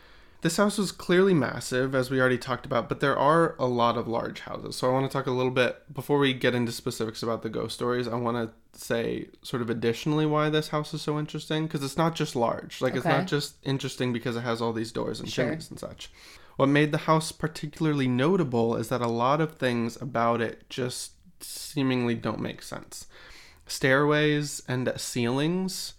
This 0.41 0.57
house 0.57 0.77
was 0.77 0.91
clearly 0.91 1.33
massive, 1.33 1.95
as 1.95 2.11
we 2.11 2.19
already 2.19 2.37
talked 2.37 2.67
about, 2.67 2.87
but 2.87 2.99
there 2.99 3.17
are 3.17 3.55
a 3.57 3.65
lot 3.65 3.97
of 3.97 4.07
large 4.07 4.41
houses. 4.41 4.75
So 4.75 4.87
I 4.87 4.93
want 4.93 5.09
to 5.09 5.11
talk 5.17 5.25
a 5.25 5.31
little 5.31 5.51
bit, 5.51 5.91
before 5.91 6.19
we 6.19 6.33
get 6.33 6.53
into 6.53 6.71
specifics 6.71 7.23
about 7.23 7.41
the 7.41 7.49
ghost 7.49 7.73
stories, 7.73 8.07
I 8.07 8.13
want 8.15 8.37
to 8.37 8.79
say, 8.79 9.29
sort 9.41 9.63
of 9.63 9.71
additionally, 9.71 10.25
why 10.27 10.49
this 10.51 10.67
house 10.67 10.93
is 10.93 11.01
so 11.01 11.17
interesting. 11.17 11.65
Because 11.65 11.83
it's 11.83 11.97
not 11.97 12.13
just 12.15 12.35
large. 12.35 12.79
Like, 12.81 12.95
it's 12.95 13.05
not 13.05 13.25
just 13.25 13.55
interesting 13.63 14.13
because 14.13 14.35
it 14.35 14.41
has 14.41 14.61
all 14.61 14.73
these 14.73 14.91
doors 14.91 15.19
and 15.19 15.29
Sure. 15.31 15.45
chimneys 15.45 15.69
and 15.71 15.79
such. 15.79 16.11
What 16.57 16.67
made 16.69 16.91
the 16.91 16.99
house 16.99 17.31
particularly 17.31 18.07
notable 18.07 18.75
is 18.75 18.89
that 18.89 19.01
a 19.01 19.07
lot 19.07 19.41
of 19.41 19.55
things 19.55 19.99
about 19.99 20.41
it 20.41 20.69
just 20.69 21.13
seemingly 21.41 22.13
don't 22.13 22.39
make 22.39 22.61
sense. 22.61 23.07
Stairways 23.67 24.61
and 24.67 24.91
ceilings, 24.97 25.93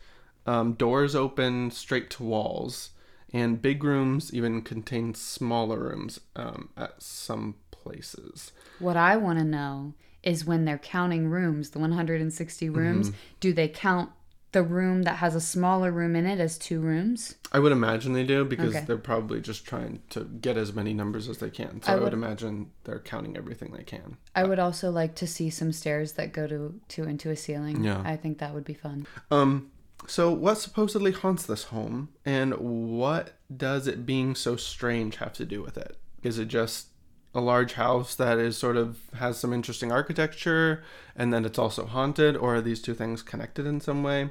um, 0.47 0.75
doors 0.75 1.15
open 1.15 1.71
straight 1.71 2.11
to 2.11 2.23
walls, 2.23 2.91
and 3.33 3.61
big 3.61 3.83
rooms 3.83 4.33
even 4.33 4.63
contain 4.63 5.15
smaller 5.15 5.79
rooms 5.81 6.21
um, 6.37 6.69
at 6.77 7.03
some 7.03 7.57
places. 7.71 8.53
What 8.79 8.97
I 8.97 9.17
want 9.17 9.39
to 9.41 9.45
know 9.45 9.95
is 10.23 10.45
when 10.45 10.65
they're 10.65 10.79
counting 10.79 11.29
rooms, 11.29 11.71
the 11.71 11.79
160 11.79 12.69
rooms, 12.71 13.11
Mm-hmm. 13.11 13.19
do 13.41 13.53
they 13.53 13.69
count 13.69 14.11
the 14.53 14.63
room 14.63 15.03
that 15.03 15.17
has 15.17 15.35
a 15.35 15.41
smaller 15.41 15.91
room 15.93 16.17
in 16.17 16.25
it 16.27 16.41
as 16.41 16.57
two 16.59 16.81
rooms? 16.81 17.35
I 17.53 17.59
would 17.59 17.73
imagine 17.73 18.13
they 18.13 18.25
do 18.25 18.45
because 18.45 18.75
Okay. 18.75 18.85
they're 18.87 18.97
probably 18.97 19.41
just 19.41 19.67
trying 19.67 20.01
to 20.11 20.25
get 20.25 20.57
as 20.57 20.73
many 20.73 20.95
numbers 20.95 21.29
as 21.29 21.39
they 21.39 21.51
can. 21.51 21.83
So 21.83 21.91
I 21.91 21.93
I 21.93 21.95
would, 21.97 22.05
would- 22.05 22.13
imagine 22.15 22.71
they're 22.85 23.01
counting 23.01 23.37
everything 23.37 23.73
they 23.77 23.85
can. 23.85 24.17
I 24.35 24.45
would 24.45 24.59
also 24.59 24.91
like 24.91 25.15
to 25.17 25.27
see 25.27 25.51
some 25.51 25.73
stairs 25.73 26.13
that 26.13 26.33
go 26.33 26.47
to, 26.47 26.81
to 26.89 27.05
into 27.05 27.31
a 27.31 27.37
ceiling. 27.37 27.85
Yeah. 27.85 28.03
I 28.05 28.17
think 28.17 28.39
that 28.39 28.55
would 28.55 28.65
be 28.65 28.75
fun. 28.75 29.07
Um, 29.31 29.71
so 30.07 30.33
what 30.33 30.57
supposedly 30.59 31.13
haunts 31.13 31.45
this 31.47 31.65
home, 31.65 32.11
and 32.25 32.55
what 32.55 33.35
does 33.55 33.87
it 33.87 34.07
being 34.07 34.35
so 34.35 34.57
strange 34.57 35.17
have 35.17 35.33
to 35.35 35.45
do 35.45 35.63
with 35.63 35.77
it? 35.77 35.97
Is 36.23 36.39
it 36.39 36.47
just 36.49 36.89
a 37.37 37.41
large 37.41 37.75
house 37.75 38.15
that 38.15 38.39
is 38.39 38.57
sort 38.57 38.79
of 38.79 38.99
has 39.19 39.39
some 39.39 39.53
interesting 39.53 39.93
architecture, 39.93 40.83
and 41.15 41.33
then 41.33 41.45
it's 41.45 41.59
also 41.59 41.85
haunted, 41.85 42.35
or 42.35 42.57
are 42.57 42.61
these 42.63 42.81
two 42.81 42.95
things 42.95 43.23
connected 43.23 43.67
in 43.67 43.79
some 43.81 44.03
way? 44.03 44.31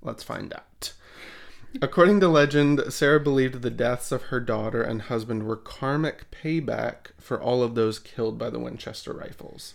Let's 0.00 0.22
find 0.22 0.52
out. 0.54 0.94
According 1.82 2.20
to 2.20 2.28
legend, 2.28 2.82
Sarah 2.88 3.20
believed 3.20 3.60
the 3.60 3.70
deaths 3.70 4.10
of 4.10 4.24
her 4.24 4.40
daughter 4.40 4.82
and 4.82 5.02
husband 5.02 5.42
were 5.42 5.56
karmic 5.56 6.30
payback 6.30 7.12
for 7.18 7.40
all 7.40 7.62
of 7.62 7.74
those 7.74 7.98
killed 7.98 8.38
by 8.38 8.48
the 8.48 8.58
Winchester 8.58 9.12
rifles. 9.12 9.74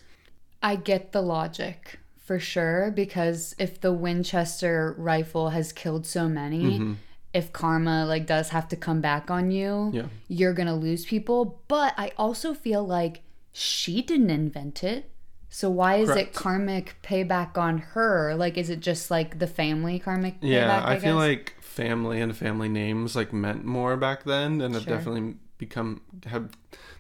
I 0.64 0.76
get 0.76 1.12
the 1.12 1.22
logic 1.22 2.00
for 2.18 2.40
sure 2.40 2.90
because 2.90 3.54
if 3.60 3.80
the 3.80 3.94
Winchester 3.94 4.96
rifle 4.98 5.50
has 5.50 5.72
killed 5.72 6.08
so 6.08 6.28
many, 6.28 6.80
mm-hmm. 6.80 6.94
If 7.34 7.52
karma 7.52 8.06
like 8.06 8.26
does 8.28 8.50
have 8.50 8.68
to 8.70 8.76
come 8.76 9.02
back 9.02 9.32
on 9.32 9.52
you, 9.52 9.90
Yeah. 9.94 10.04
you're 10.28 10.54
going 10.54 10.68
to 10.68 10.74
lose 10.76 11.06
people, 11.06 11.62
but 11.68 11.94
I 11.98 12.12
also 12.18 12.54
feel 12.54 12.86
like 12.86 13.22
she 13.52 14.02
didn't 14.02 14.30
invent 14.30 14.84
it. 14.84 15.10
So 15.50 15.70
why 15.70 15.96
is 15.98 16.10
Correct. 16.10 16.30
it 16.30 16.34
karmic 16.34 16.96
payback 17.04 17.58
on 17.58 17.78
her? 17.80 18.34
Like 18.36 18.58
is 18.58 18.70
it 18.70 18.80
just 18.80 19.12
like 19.12 19.40
the 19.40 19.48
family 19.48 20.00
karmic 20.00 20.36
payback? 20.42 20.50
Yeah, 20.50 20.84
I, 20.86 20.98
feel 21.00 21.16
guess? 21.20 21.28
like 21.28 21.56
family 21.62 22.22
and 22.22 22.36
family 22.36 22.70
names 22.70 23.16
like 23.16 23.32
meant 23.34 23.64
more 23.66 23.96
back 23.98 24.24
then, 24.24 24.62
and 24.62 24.74
have 24.74 24.84
Sure. 24.84 24.96
definitely 24.98 25.36
become 25.60 26.02
have 26.26 26.50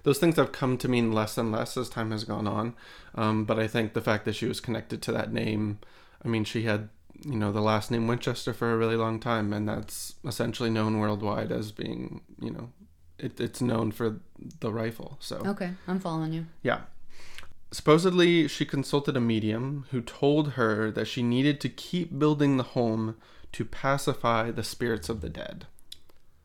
those 0.04 0.20
things 0.20 0.36
have 0.36 0.52
come 0.52 0.78
to 0.78 0.88
mean 0.88 1.12
less 1.12 1.38
and 1.38 1.52
less 1.52 1.76
as 1.78 1.90
time 1.90 2.12
has 2.12 2.24
gone 2.24 2.46
on. 2.48 2.76
Um, 3.16 3.46
but 3.46 3.58
I 3.60 3.68
think 3.68 3.94
the 3.94 4.02
fact 4.02 4.26
that 4.26 4.36
she 4.36 4.46
was 4.46 4.60
connected 4.60 5.02
to 5.04 5.12
that 5.14 5.32
name, 5.34 5.80
I 6.24 6.28
mean, 6.28 6.44
she 6.44 6.64
had 6.64 6.90
you 7.22 7.38
know 7.38 7.52
the 7.52 7.62
last 7.62 7.92
name 7.92 8.08
Winchester 8.08 8.54
for 8.54 8.72
a 8.74 8.78
really 8.78 8.96
long 8.96 9.20
time, 9.20 9.54
and 9.54 9.68
that's 9.68 10.16
essentially 10.26 10.70
known 10.70 11.00
worldwide 11.00 11.52
as 11.52 11.72
being 11.72 12.22
you 12.42 12.52
know 12.52 12.72
it, 13.20 13.40
it's 13.40 13.62
known 13.62 13.92
for 13.92 14.20
the 14.60 14.72
rifle. 14.74 15.18
So 15.20 15.38
Okay, 15.46 15.72
I'm 15.88 16.00
following 16.00 16.34
you. 16.34 16.46
yeah. 16.62 16.82
Supposedly, 17.72 18.48
she 18.48 18.66
consulted 18.66 19.18
a 19.18 19.20
medium 19.20 19.86
who 19.90 20.00
told 20.02 20.52
her 20.52 20.92
that 20.92 21.06
she 21.08 21.24
needed 21.24 21.60
to 21.62 21.70
keep 21.70 22.20
building 22.20 22.58
the 22.58 22.64
home 22.64 23.16
to 23.54 23.66
pacify 23.66 24.52
the 24.52 24.64
spirits 24.64 25.10
of 25.10 25.22
the 25.22 25.30
dead. 25.30 25.66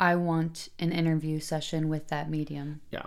I 0.00 0.14
want 0.16 0.70
an 0.78 0.90
interview 0.90 1.38
session 1.40 1.88
with 1.90 2.08
that 2.08 2.30
medium. 2.30 2.80
Yeah. 2.90 3.06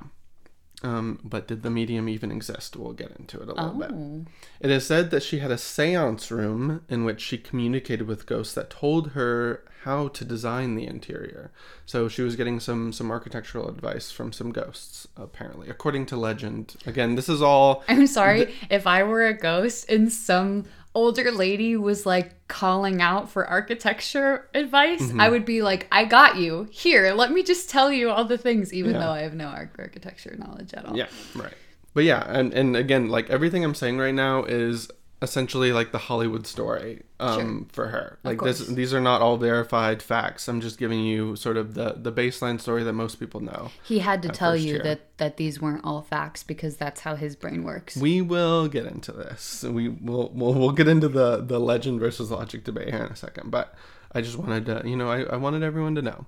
Um, 0.84 1.20
but 1.24 1.48
did 1.48 1.62
the 1.62 1.70
medium 1.70 2.10
even 2.10 2.32
exist? 2.32 2.76
We'll 2.76 2.94
get 2.94 3.12
into 3.18 3.40
it 3.40 3.50
a 3.50 3.54
little 3.54 3.80
bit. 3.80 3.92
Oh. 3.94 4.26
It 4.60 4.72
is 4.72 4.86
said 4.86 5.12
that 5.12 5.22
she 5.22 5.40
had 5.40 5.52
a 5.52 5.58
seance 5.58 6.32
room 6.32 6.82
in 6.90 7.06
which 7.06 7.22
she 7.22 7.38
communicated 7.38 8.08
with 8.08 8.26
ghosts 8.26 8.56
that 8.56 8.72
told 8.72 9.12
her 9.12 9.64
how 9.84 10.08
to 10.10 10.24
design 10.26 10.76
the 10.76 10.86
interior. 10.86 11.52
So 11.86 12.08
she 12.08 12.22
was 12.22 12.36
getting 12.36 12.60
some 12.60 12.94
some 12.94 13.12
architectural 13.12 13.68
advice 13.68 14.12
from 14.12 14.32
some 14.32 14.52
ghosts, 14.52 15.08
apparently, 15.18 15.70
according 15.70 16.06
to 16.08 16.18
legend. 16.18 16.76
Again, 16.86 17.16
this 17.16 17.30
is 17.30 17.42
all 17.42 17.84
I'm 17.88 18.08
sorry 18.08 18.54
if 18.70 18.88
I 18.88 19.04
were 19.04 19.26
a 19.26 19.34
ghost 19.34 19.90
in 19.90 20.10
some 20.10 20.66
older 20.94 21.32
lady 21.32 21.78
was 21.78 22.06
like 22.06 22.48
calling 22.48 23.02
out 23.02 23.30
for 23.30 23.46
architecture 23.48 24.50
advice, 24.54 25.02
Mm-hmm. 25.02 25.22
I 25.22 25.30
would 25.30 25.46
be 25.46 25.62
like, 25.62 25.88
I 25.92 26.06
got 26.06 26.38
you. 26.38 26.68
Here, 26.72 27.14
let 27.14 27.32
me 27.32 27.44
just 27.44 27.70
tell 27.70 27.92
you 27.92 28.10
all 28.10 28.26
the 28.26 28.38
things, 28.38 28.74
even 28.74 28.92
Yeah. 28.94 29.00
though 29.00 29.12
I 29.12 29.22
have 29.22 29.34
no 29.34 29.46
ar- 29.46 29.72
architecture 29.80 30.36
knowledge 30.38 30.74
at 30.74 30.86
all. 30.86 30.98
Yeah, 30.98 31.08
right. 31.36 31.54
But 31.94 32.04
yeah, 32.06 32.24
and 32.28 32.54
and 32.54 32.76
again, 32.76 33.10
like 33.10 33.30
everything 33.30 33.64
I'm 33.64 33.76
saying 33.76 33.98
right 33.98 34.14
now 34.14 34.44
is 34.46 34.90
essentially 35.22 35.72
like 35.72 35.92
the 35.92 36.00
Hollywood 36.00 36.48
story 36.48 37.04
um 37.20 37.68
for 37.72 37.90
her. 37.90 38.18
Like 38.24 38.42
this 38.42 38.66
these 38.66 38.94
are 38.94 39.02
not 39.02 39.22
all 39.22 39.38
verified 39.38 40.02
facts. 40.02 40.48
I'm 40.48 40.62
just 40.62 40.80
giving 40.80 41.02
you 41.02 41.36
sort 41.36 41.58
of 41.58 41.76
the 41.76 41.96
the 41.98 42.12
baseline 42.12 42.60
story 42.60 42.84
that 42.84 42.94
most 42.94 43.20
people 43.20 43.40
know. 43.40 43.72
He 43.84 44.00
had 44.00 44.22
to 44.24 44.30
tell 44.30 44.56
you 44.56 44.74
year. 44.74 44.84
that 44.84 45.18
that 45.18 45.38
these 45.38 45.62
weren't 45.62 45.86
all 45.86 46.02
facts 46.02 46.44
because 46.44 46.78
that's 46.78 47.02
how 47.02 47.16
his 47.16 47.36
brain 47.36 47.64
works. 47.64 47.96
We 47.96 48.22
will 48.22 48.68
get 48.68 48.86
into 48.86 49.12
this. 49.12 49.64
We 49.64 49.90
will 49.90 50.32
we'll, 50.34 50.54
we'll 50.54 50.72
get 50.72 50.88
into 50.88 51.08
the 51.08 51.38
the 51.38 51.60
legend 51.60 52.00
versus 52.00 52.32
logic 52.32 52.64
debate 52.64 52.90
here 52.90 53.04
in 53.06 53.12
a 53.12 53.16
second, 53.16 53.52
but 53.52 53.76
I 54.14 54.22
just 54.22 54.38
wanted 54.38 54.66
to, 54.66 54.82
you 54.88 54.96
know, 54.96 55.10
I, 55.10 55.22
I 55.24 55.38
wanted 55.38 55.64
everyone 55.64 55.96
to 55.96 56.02
know. 56.02 56.26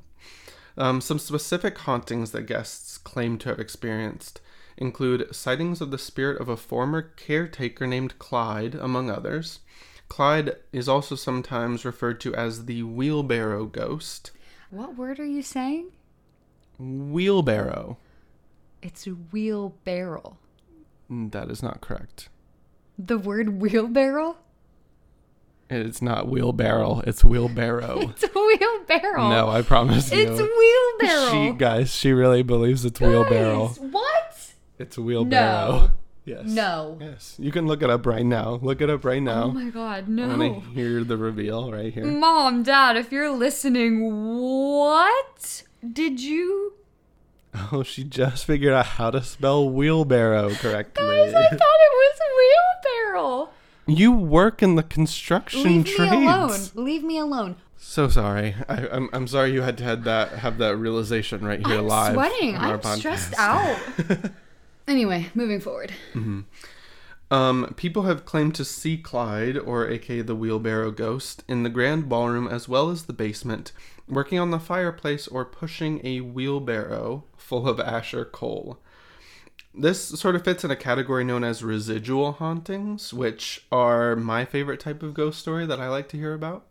Um, 0.77 1.01
some 1.01 1.19
specific 1.19 1.77
hauntings 1.79 2.31
that 2.31 2.43
guests 2.43 2.97
claim 2.97 3.37
to 3.39 3.49
have 3.49 3.59
experienced 3.59 4.39
include 4.77 5.33
sightings 5.35 5.81
of 5.81 5.91
the 5.91 5.97
spirit 5.97 6.39
of 6.41 6.49
a 6.49 6.57
former 6.57 7.01
caretaker 7.01 7.85
named 7.87 8.17
Clyde, 8.19 8.75
among 8.75 9.09
others. 9.09 9.59
Clyde 10.09 10.55
is 10.71 10.87
also 10.89 11.15
sometimes 11.15 11.85
referred 11.85 12.19
to 12.21 12.35
as 12.35 12.65
the 12.65 12.83
wheelbarrow 12.83 13.65
ghost. 13.65 14.31
what 14.69 14.95
word 14.95 15.19
are 15.19 15.25
you 15.25 15.41
saying? 15.43 15.91
Wheelbarrow. 16.79 17.97
It's 18.81 19.05
wheelbarrow. 19.05 20.37
Mm, 21.09 21.31
that 21.31 21.49
is 21.49 21.63
not 21.63 21.81
correct. 21.81 22.29
The 22.97 23.17
word 23.17 23.61
wheelbarrow? 23.61 24.37
It's 25.69 26.01
not 26.01 26.27
wheelbarrow, 26.27 27.01
it's 27.07 27.23
wheelbarrow. 27.23 28.01
It's 28.09 28.23
wheelbarrow. 28.35 29.29
no, 29.29 29.49
I 29.49 29.61
promise 29.63 30.11
you. 30.11 30.19
It's 30.19 30.39
wheelbarrow. 30.39 31.31
She 31.31 31.57
guys, 31.57 31.91
she 31.93 32.11
really 32.11 32.43
believes 32.43 32.85
it's 32.85 32.99
wheelbarrow. 32.99 33.67
Guys, 33.69 33.79
What? 33.79 34.32
It's 34.83 34.97
a 34.97 35.01
wheelbarrow. 35.01 35.71
No. 35.71 35.89
Yes. 36.25 36.45
No. 36.45 36.97
Yes. 37.01 37.35
You 37.37 37.51
can 37.51 37.67
look 37.67 37.83
it 37.83 37.89
up 37.89 38.05
right 38.05 38.25
now. 38.25 38.57
Look 38.61 38.79
it 38.79 38.89
up 38.89 39.03
right 39.03 39.21
now. 39.21 39.43
Oh 39.43 39.51
my 39.51 39.69
god, 39.69 40.07
no. 40.07 40.23
I 40.31 40.37
want 40.37 40.63
to 40.63 40.69
hear 40.69 41.03
the 41.03 41.17
reveal 41.17 41.69
right 41.69 41.93
here. 41.93 42.05
Mom, 42.05 42.63
Dad, 42.63 42.95
if 42.95 43.11
you're 43.11 43.29
listening, 43.31 43.99
what 44.73 45.63
did 45.91 46.21
you? 46.21 46.75
Oh, 47.73 47.83
she 47.83 48.03
just 48.05 48.45
figured 48.45 48.73
out 48.73 48.85
how 48.85 49.11
to 49.11 49.21
spell 49.21 49.69
wheelbarrow 49.69 50.51
correctly. 50.55 51.03
Guys, 51.05 51.33
I 51.33 51.47
thought 51.49 51.59
it 51.59 51.93
was 51.93 52.19
wheelbarrow. 52.39 53.49
you 53.85 54.11
work 54.13 54.63
in 54.63 54.75
the 54.75 54.81
construction 54.83 55.61
Leave 55.63 55.85
trades. 55.85 56.11
me 56.13 56.25
alone. 56.25 56.59
Leave 56.73 57.03
me 57.03 57.17
alone. 57.19 57.57
So 57.77 58.07
sorry. 58.07 58.55
I, 58.69 58.87
I'm 58.87 59.09
I'm 59.13 59.27
sorry 59.27 59.51
you 59.51 59.61
had 59.61 59.77
to 59.79 59.83
had 59.83 60.03
that 60.05 60.29
have 60.39 60.57
that 60.59 60.77
realization 60.77 61.45
right 61.45 61.59
here 61.67 61.79
I'm 61.79 61.87
live. 61.87 62.13
sweating. 62.13 62.55
on 62.55 62.63
our 62.71 62.79
I'm 62.83 62.97
stressed 62.97 63.33
out. 63.37 63.77
Anyway, 64.87 65.29
moving 65.33 65.59
forward. 65.59 65.93
Um, 67.31 67.73
people 67.77 68.03
have 68.03 68.25
claimed 68.25 68.53
to 68.55 68.65
see 68.65 68.97
Clyde, 68.97 69.57
or 69.57 69.89
aka 69.89 70.21
the 70.21 70.35
wheelbarrow 70.35 70.91
ghost, 70.91 71.43
in 71.47 71.63
the 71.63 71.69
grand 71.69 72.07
ballroom 72.07 72.47
as 72.47 72.69
well 72.69 72.91
as 72.91 73.05
the 73.05 73.13
basement, 73.13 73.71
working 74.07 74.37
on 74.37 74.51
the 74.51 74.59
fireplace 74.59 75.27
or 75.27 75.43
pushing 75.45 75.99
a 76.05 76.21
wheelbarrow 76.21 77.23
full 77.35 77.67
of 77.67 77.79
ash 77.79 78.13
or 78.13 78.25
coal. 78.25 78.77
This 79.73 80.09
sort 80.09 80.35
of 80.35 80.43
fits 80.43 80.63
in 80.63 80.69
a 80.69 80.75
category 80.75 81.23
known 81.23 81.43
as 81.43 81.63
residual 81.63 82.33
hauntings, 82.33 83.11
which 83.11 83.65
are 83.71 84.15
my 84.15 84.45
favorite 84.45 84.79
type 84.79 85.01
of 85.01 85.15
ghost 85.15 85.39
story 85.39 85.65
that 85.65 85.79
I 85.79 85.87
like 85.87 86.09
to 86.09 86.17
hear 86.17 86.35
about. 86.35 86.67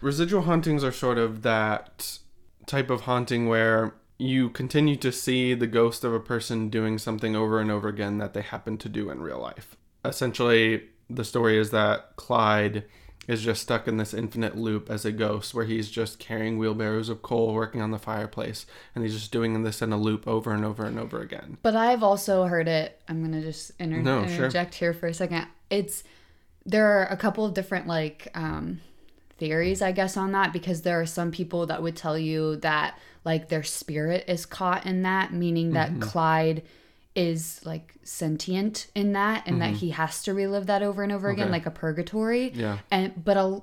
Residual 0.00 0.42
hauntings 0.42 0.82
are 0.82 0.92
sort 0.92 1.18
of 1.18 1.42
that 1.42 2.18
type 2.64 2.88
of 2.88 3.02
haunting 3.02 3.48
where 3.48 3.94
you 4.18 4.48
continue 4.50 4.96
to 4.96 5.12
see 5.12 5.54
the 5.54 5.66
ghost 5.66 6.04
of 6.04 6.12
a 6.14 6.20
person 6.20 6.68
doing 6.70 6.98
something 6.98 7.36
over 7.36 7.60
and 7.60 7.70
over 7.70 7.88
again 7.88 8.18
that 8.18 8.32
they 8.34 8.42
happen 8.42 8.78
to 8.78 8.88
do 8.88 9.10
in 9.10 9.20
real 9.20 9.38
life. 9.40 9.76
Essentially, 10.04 10.84
the 11.10 11.24
story 11.24 11.58
is 11.58 11.70
that 11.70 12.16
Clyde 12.16 12.84
is 13.28 13.42
just 13.42 13.60
stuck 13.60 13.88
in 13.88 13.96
this 13.96 14.14
infinite 14.14 14.56
loop 14.56 14.88
as 14.88 15.04
a 15.04 15.10
ghost 15.10 15.52
where 15.52 15.64
he's 15.64 15.90
just 15.90 16.18
carrying 16.20 16.58
wheelbarrows 16.58 17.08
of 17.08 17.22
coal 17.22 17.52
working 17.52 17.82
on 17.82 17.90
the 17.90 17.98
fireplace 17.98 18.66
and 18.94 19.02
he's 19.02 19.14
just 19.14 19.32
doing 19.32 19.60
this 19.64 19.82
in 19.82 19.92
a 19.92 19.98
loop 19.98 20.28
over 20.28 20.52
and 20.52 20.64
over 20.64 20.84
and 20.84 20.98
over 20.98 21.20
again. 21.20 21.58
But 21.62 21.74
I've 21.74 22.04
also 22.04 22.44
heard 22.44 22.68
it. 22.68 23.00
I'm 23.08 23.18
going 23.20 23.32
to 23.32 23.42
just 23.42 23.72
inter- 23.80 24.00
No, 24.00 24.24
sure. 24.26 24.36
interject 24.36 24.76
here 24.76 24.94
for 24.94 25.08
a 25.08 25.14
second. 25.14 25.46
It's 25.70 26.04
there 26.64 26.86
are 26.86 27.06
a 27.06 27.16
couple 27.16 27.44
of 27.44 27.52
different 27.54 27.86
like 27.88 28.28
um 28.34 28.80
theories 29.38 29.82
I 29.82 29.92
guess 29.92 30.16
on 30.16 30.32
that 30.32 30.52
because 30.52 30.82
there 30.82 31.00
are 31.00 31.06
some 31.06 31.30
people 31.30 31.66
that 31.66 31.82
would 31.82 31.94
tell 31.96 32.16
you 32.18 32.56
that 32.56 32.98
like 33.26 33.48
their 33.50 33.62
spirit 33.62 34.24
is 34.28 34.46
caught 34.46 34.86
in 34.86 35.02
that 35.02 35.32
meaning 35.34 35.72
that 35.72 35.90
Mm-hmm. 35.90 36.00
Clyde 36.00 36.62
is 37.14 37.60
like 37.64 37.94
sentient 38.02 38.86
in 38.94 39.12
that 39.14 39.42
and 39.46 39.60
that 39.62 39.72
he 39.72 39.90
has 39.90 40.22
to 40.22 40.32
relive 40.34 40.66
that 40.66 40.82
over 40.82 41.02
and 41.02 41.10
over 41.12 41.28
again 41.28 41.46
Mm-hmm. 41.46 41.52
Like 41.52 41.66
a 41.66 41.70
purgatory 41.70 42.52
Yeah. 42.54 42.78
and 42.90 43.22
but 43.24 43.36
a 43.36 43.60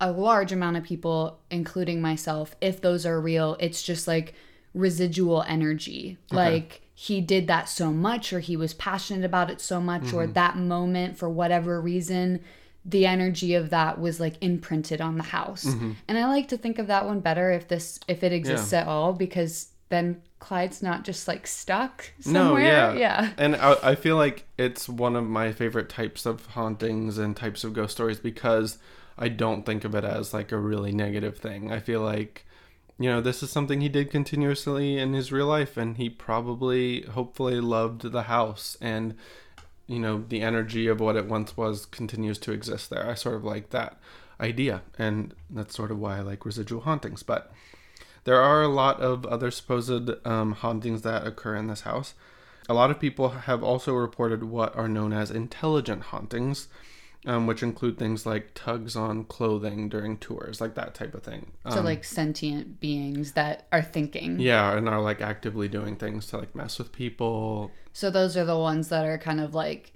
a 0.00 0.10
large 0.10 0.50
amount 0.50 0.76
of 0.78 0.82
people 0.82 1.38
including 1.50 2.00
myself 2.00 2.56
if 2.60 2.80
those 2.80 3.06
are 3.06 3.20
real 3.20 3.56
it's 3.60 3.82
just 3.82 4.08
like 4.08 4.34
residual 4.74 5.42
energy 5.46 6.16
like 6.32 6.80
he 6.94 7.20
did 7.20 7.46
that 7.46 7.68
so 7.68 7.92
much 7.92 8.32
or 8.32 8.40
he 8.40 8.56
was 8.56 8.72
passionate 8.74 9.24
about 9.24 9.50
it 9.50 9.60
so 9.60 9.80
much 9.80 10.12
or 10.12 10.26
that 10.26 10.56
moment 10.56 11.16
for 11.18 11.28
whatever 11.28 11.80
reason 11.80 12.40
the 12.84 13.06
energy 13.06 13.54
of 13.54 13.70
that 13.70 14.00
was 14.00 14.18
like 14.18 14.42
imprinted 14.42 15.00
on 15.00 15.16
the 15.16 15.22
house. 15.22 15.64
Mm-hmm. 15.64 15.92
And 16.08 16.18
i 16.18 16.26
like 16.26 16.48
to 16.48 16.56
think 16.56 16.78
of 16.78 16.88
that 16.88 17.06
one 17.06 17.20
better 17.20 17.50
if 17.52 17.68
this 17.68 18.00
if 18.08 18.22
it 18.22 18.32
exists 18.32 18.72
at 18.72 18.86
all 18.86 19.12
because 19.12 19.68
then 19.88 20.20
clyde's 20.38 20.82
not 20.82 21.04
just 21.04 21.28
like 21.28 21.46
stuck 21.46 22.12
somewhere. 22.20 22.62
No, 22.62 22.66
yeah. 22.66 22.92
yeah. 22.94 23.30
And 23.36 23.54
I, 23.54 23.76
I 23.82 23.94
feel 23.94 24.16
like 24.16 24.46
it's 24.58 24.88
one 24.88 25.14
of 25.14 25.24
my 25.24 25.52
favorite 25.52 25.88
types 25.88 26.26
of 26.26 26.46
hauntings 26.46 27.18
and 27.18 27.36
types 27.36 27.62
of 27.62 27.74
ghost 27.74 27.92
stories 27.92 28.18
because 28.18 28.78
I 29.18 29.28
don't 29.28 29.64
think 29.64 29.84
of 29.84 29.94
it 29.94 30.02
as 30.04 30.32
like 30.34 30.50
a 30.50 30.58
really 30.58 30.92
negative 30.92 31.38
thing. 31.38 31.70
I 31.70 31.78
feel 31.78 32.00
like, 32.00 32.46
you 32.98 33.08
know, 33.08 33.20
this 33.20 33.42
is 33.42 33.50
something 33.50 33.80
he 33.80 33.88
did 33.88 34.10
continuously 34.10 34.98
in 34.98 35.12
his 35.12 35.30
real 35.30 35.46
life 35.46 35.76
and 35.76 35.96
he 35.96 36.08
probably, 36.08 37.02
hopefully, 37.02 37.60
loved 37.60 38.10
the 38.10 38.22
house. 38.22 38.76
And, 38.80 39.14
you 39.92 39.98
know, 39.98 40.24
the 40.28 40.42
energy 40.42 40.86
of 40.86 41.00
what 41.00 41.16
it 41.16 41.26
once 41.26 41.56
was 41.56 41.86
continues 41.86 42.38
to 42.38 42.52
exist 42.52 42.90
there. 42.90 43.08
I 43.08 43.14
sort 43.14 43.36
of 43.36 43.44
like 43.44 43.70
that 43.70 43.98
idea. 44.40 44.82
And 44.98 45.34
that's 45.48 45.74
sort 45.74 45.90
of 45.90 45.98
why 45.98 46.18
I 46.18 46.20
like 46.20 46.44
residual 46.44 46.82
hauntings. 46.82 47.22
But 47.22 47.52
there 48.24 48.40
are 48.40 48.62
a 48.62 48.68
lot 48.68 49.00
of 49.00 49.24
other 49.26 49.50
supposed 49.50 50.10
um, 50.26 50.52
hauntings 50.52 51.02
that 51.02 51.26
occur 51.26 51.56
in 51.56 51.68
this 51.68 51.82
house. 51.82 52.14
A 52.68 52.74
lot 52.74 52.90
of 52.90 53.00
people 53.00 53.30
have 53.30 53.62
also 53.62 53.92
reported 53.94 54.44
what 54.44 54.74
are 54.76 54.88
known 54.88 55.12
as 55.12 55.30
intelligent 55.30 56.04
hauntings, 56.04 56.68
um, 57.26 57.46
which 57.46 57.62
include 57.62 57.98
things 57.98 58.26
like 58.26 58.50
tugs 58.54 58.96
on 58.96 59.24
clothing 59.24 59.88
during 59.88 60.16
tours, 60.18 60.60
like 60.60 60.74
that 60.74 60.94
type 60.94 61.14
of 61.14 61.22
thing. 61.22 61.52
so 61.70 61.78
Um, 61.78 61.84
like 61.84 62.02
sentient 62.04 62.80
beings 62.80 63.32
that 63.32 63.66
are 63.72 63.82
thinking 63.82 64.40
yeah, 64.40 64.76
and 64.76 64.88
are 64.88 65.00
like 65.00 65.20
actively 65.20 65.68
doing 65.68 65.96
things 65.96 66.26
to 66.28 66.38
like 66.38 66.54
mess 66.54 66.78
with 66.78 66.92
people. 66.92 67.70
So 67.92 68.10
those 68.10 68.36
are 68.36 68.44
the 68.44 68.58
ones 68.58 68.88
that 68.88 69.04
are 69.06 69.18
kind 69.18 69.40
of 69.40 69.54
like, 69.54 69.92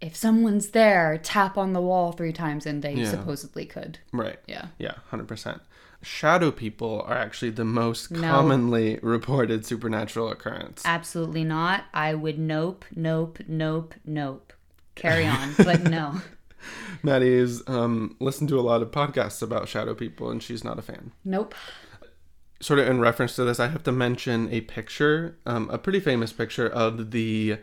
if 0.00 0.14
someone's 0.14 0.68
there, 0.70 1.18
tap 1.22 1.56
on 1.56 1.72
the 1.72 1.80
wall 1.80 2.12
three 2.12 2.32
times, 2.32 2.66
and 2.66 2.82
they 2.82 2.94
Yeah. 2.94 3.10
supposedly 3.10 3.64
could. 3.66 3.98
Right. 4.12 4.38
Yeah. 4.46 4.66
Yeah, 4.78 4.94
100%. 5.10 5.60
Shadow 6.02 6.50
people 6.50 7.02
are 7.06 7.16
actually 7.16 7.50
the 7.52 7.64
most 7.64 8.10
No. 8.10 8.20
commonly 8.28 8.98
reported 9.02 9.64
supernatural 9.64 10.28
occurrence. 10.30 10.82
Absolutely 10.84 11.44
not. 11.44 11.84
I 11.94 12.12
would 12.14 12.38
nope, 12.38 12.84
nope, 12.94 13.38
nope, 13.48 13.94
nope. 14.04 14.52
Carry 14.94 15.26
on, 15.38 15.54
but 15.56 15.82
no. 15.82 16.20
Maddie's 17.02 17.62
um, 17.68 18.16
listened 18.20 18.48
to 18.50 18.58
a 18.58 18.62
lot 18.62 18.82
of 18.82 18.90
podcasts 18.90 19.42
about 19.42 19.68
shadow 19.68 19.94
people, 19.94 20.30
and 20.30 20.42
she's 20.42 20.64
not 20.64 20.78
a 20.78 20.82
fan. 20.82 21.12
Nope. 21.24 21.54
sort 22.60 22.78
of 22.78 22.88
in 22.88 23.00
reference 23.00 23.36
to 23.36 23.44
this, 23.44 23.60
I 23.60 23.68
have 23.68 23.82
to 23.84 23.92
mention 23.92 24.48
a 24.52 24.62
picture, 24.62 25.38
um, 25.44 25.68
a 25.70 25.78
pretty 25.78 26.00
famous 26.00 26.32
picture 26.32 26.68
of 26.68 27.10
the 27.10 27.58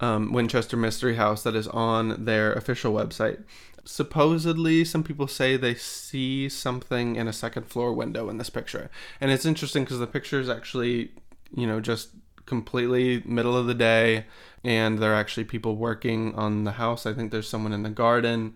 um, 0.00 0.32
Winchester 0.32 0.76
Mystery 0.76 1.16
House 1.16 1.42
that 1.44 1.54
is 1.54 1.68
on 1.68 2.24
their 2.24 2.52
official 2.52 2.92
website. 2.92 3.42
Supposedly, 3.84 4.84
some 4.84 5.04
people 5.04 5.28
say 5.28 5.56
they 5.56 5.74
see 5.74 6.48
something 6.48 7.16
in 7.16 7.28
a 7.28 7.32
second 7.32 7.66
floor 7.66 7.92
window 7.92 8.28
in 8.28 8.38
this 8.38 8.50
picture. 8.50 8.90
And 9.20 9.30
it's 9.30 9.44
interesting 9.44 9.84
because 9.84 9.98
the 9.98 10.06
picture 10.06 10.40
is 10.40 10.48
actually, 10.48 11.12
you 11.54 11.66
know, 11.66 11.80
just 11.80 12.10
completely 12.46 13.22
middle 13.24 13.56
of 13.56 13.66
the 13.66 13.74
day, 13.74 14.26
and 14.64 14.98
there 14.98 15.12
are 15.12 15.16
actually 15.16 15.44
people 15.44 15.76
working 15.76 16.34
on 16.34 16.64
the 16.64 16.72
house. 16.72 17.04
I 17.06 17.12
think 17.12 17.30
there's 17.30 17.48
someone 17.48 17.72
in 17.72 17.82
the 17.82 17.90
garden. 17.90 18.54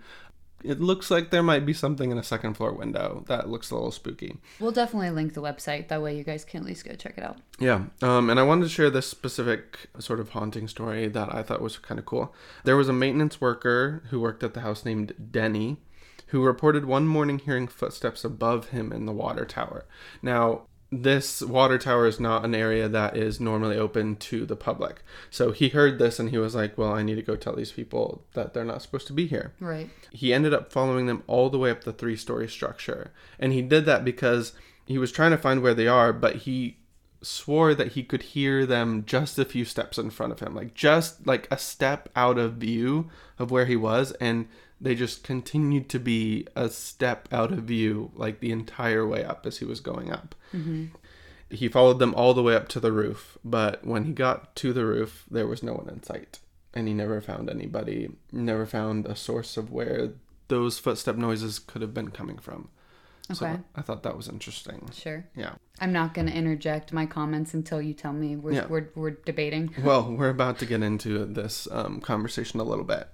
It 0.64 0.80
looks 0.80 1.08
like 1.08 1.30
there 1.30 1.42
might 1.42 1.64
be 1.64 1.72
something 1.72 2.10
in 2.10 2.18
a 2.18 2.22
second 2.24 2.54
floor 2.54 2.72
window 2.72 3.24
that 3.28 3.48
looks 3.48 3.70
a 3.70 3.74
little 3.74 3.92
spooky. 3.92 4.38
We'll 4.58 4.72
definitely 4.72 5.10
link 5.10 5.34
the 5.34 5.42
website. 5.42 5.86
That 5.86 6.02
way 6.02 6.16
you 6.16 6.24
guys 6.24 6.44
can 6.44 6.62
at 6.62 6.66
least 6.66 6.84
go 6.84 6.94
check 6.96 7.14
it 7.16 7.22
out. 7.22 7.36
Yeah, 7.60 7.84
um, 8.02 8.28
and 8.28 8.40
I 8.40 8.42
wanted 8.42 8.64
to 8.64 8.68
share 8.68 8.90
this 8.90 9.06
specific 9.06 9.88
sort 10.00 10.18
of 10.18 10.30
haunting 10.30 10.66
story 10.66 11.06
that 11.06 11.32
I 11.32 11.44
thought 11.44 11.60
was 11.62 11.78
kind 11.78 12.00
of 12.00 12.06
cool. 12.06 12.34
There 12.64 12.76
was 12.76 12.88
a 12.88 12.92
maintenance 12.92 13.40
worker 13.40 14.02
who 14.10 14.18
worked 14.18 14.42
at 14.42 14.54
the 14.54 14.60
house 14.60 14.84
named 14.84 15.30
Denny, 15.30 15.76
who 16.28 16.42
reported 16.42 16.86
one 16.86 17.06
morning 17.06 17.38
hearing 17.38 17.68
footsteps 17.68 18.24
above 18.24 18.70
him 18.70 18.92
in 18.92 19.06
the 19.06 19.12
water 19.12 19.44
tower. 19.44 19.86
Now, 20.22 20.62
this 20.90 21.42
water 21.42 21.76
tower 21.76 22.06
is 22.06 22.18
not 22.18 22.44
an 22.44 22.54
area 22.54 22.88
that 22.88 23.16
is 23.16 23.40
normally 23.40 23.76
open 23.76 24.16
to 24.16 24.46
the 24.46 24.56
public. 24.56 25.02
So 25.30 25.52
he 25.52 25.68
heard 25.68 25.98
this 25.98 26.18
and 26.18 26.30
he 26.30 26.38
was 26.38 26.54
like, 26.54 26.78
Well, 26.78 26.92
I 26.92 27.02
need 27.02 27.16
to 27.16 27.22
go 27.22 27.36
tell 27.36 27.54
these 27.54 27.72
people 27.72 28.24
that 28.34 28.54
they're 28.54 28.64
not 28.64 28.80
supposed 28.82 29.06
to 29.08 29.12
be 29.12 29.26
here 29.26 29.52
Right. 29.60 29.90
he 30.12 30.32
ended 30.32 30.54
up 30.54 30.72
following 30.72 31.06
them 31.06 31.22
all 31.26 31.50
the 31.50 31.58
way 31.58 31.70
up 31.70 31.84
the 31.84 31.92
three 31.92 32.16
story 32.16 32.48
structure. 32.48 33.12
And 33.38 33.52
he 33.52 33.60
did 33.62 33.84
that 33.84 34.04
because 34.04 34.52
he 34.86 34.96
was 34.96 35.12
trying 35.12 35.32
to 35.32 35.36
find 35.38 35.60
where 35.62 35.74
they 35.74 35.86
are, 35.88 36.12
but 36.14 36.36
he 36.36 36.78
swore 37.20 37.74
that 37.74 37.92
he 37.92 38.02
could 38.02 38.22
hear 38.22 38.64
them 38.64 39.04
just 39.04 39.38
a 39.38 39.44
few 39.44 39.64
steps 39.64 39.98
in 39.98 40.08
front 40.08 40.32
of 40.32 40.40
him, 40.40 40.54
like 40.54 40.72
just 40.72 41.26
like 41.26 41.48
a 41.50 41.58
step 41.58 42.08
out 42.16 42.38
of 42.38 42.54
view 42.54 43.10
of 43.38 43.50
where 43.50 43.66
he 43.66 43.76
was. 43.76 44.12
And 44.12 44.46
they 44.80 44.94
just 44.94 45.22
continued 45.24 45.88
to 45.90 45.98
be 45.98 46.46
a 46.54 46.68
step 46.68 47.28
out 47.32 47.52
of 47.52 47.60
view, 47.64 48.10
like 48.14 48.40
the 48.40 48.50
entire 48.52 49.06
way 49.06 49.24
up 49.24 49.44
as 49.46 49.58
he 49.58 49.64
was 49.64 49.80
going 49.80 50.12
up. 50.12 50.34
He 51.50 51.68
followed 51.68 51.98
them 51.98 52.14
all 52.14 52.34
the 52.34 52.42
way 52.42 52.54
up 52.54 52.68
to 52.68 52.80
the 52.80 52.92
roof, 52.92 53.38
but 53.44 53.84
when 53.84 54.04
he 54.04 54.12
got 54.12 54.54
to 54.56 54.72
the 54.74 54.84
roof, 54.84 55.24
there 55.30 55.46
was 55.46 55.62
no 55.62 55.72
one 55.72 55.88
in 55.88 56.02
sight. 56.02 56.40
And 56.74 56.86
he 56.86 56.92
never 56.94 57.20
found 57.22 57.48
anybody, 57.48 58.10
never 58.30 58.66
found 58.66 59.06
a 59.06 59.16
source 59.16 59.56
of 59.56 59.72
where 59.72 60.10
those 60.48 60.78
footstep 60.78 61.16
noises 61.16 61.58
could 61.58 61.80
have 61.80 61.94
been 61.94 62.10
coming 62.10 62.36
from. 62.38 62.68
So 63.32 63.46
Okay. 63.46 63.60
I 63.74 63.80
thought 63.82 64.02
that 64.04 64.16
was 64.16 64.28
interesting. 64.28 64.88
Sure. 64.92 65.24
Yeah. 65.34 65.54
I'm 65.80 65.92
not 65.92 66.12
going 66.14 66.26
to 66.28 66.32
interject 66.34 66.92
my 66.92 67.06
comments 67.06 67.52
until 67.54 67.80
you 67.80 67.94
tell 67.94 68.12
me 68.12 68.36
we're, 68.36 68.52
Yeah. 68.52 68.66
we're, 68.66 68.88
we're 68.94 69.10
debating. 69.10 69.74
Well, 69.82 70.12
we're 70.14 70.28
about 70.30 70.58
to 70.60 70.66
get 70.66 70.82
into 70.82 71.24
this 71.24 71.66
um, 71.70 72.00
conversation 72.00 72.60
a 72.60 72.64
little 72.64 72.84
bit. 72.84 73.08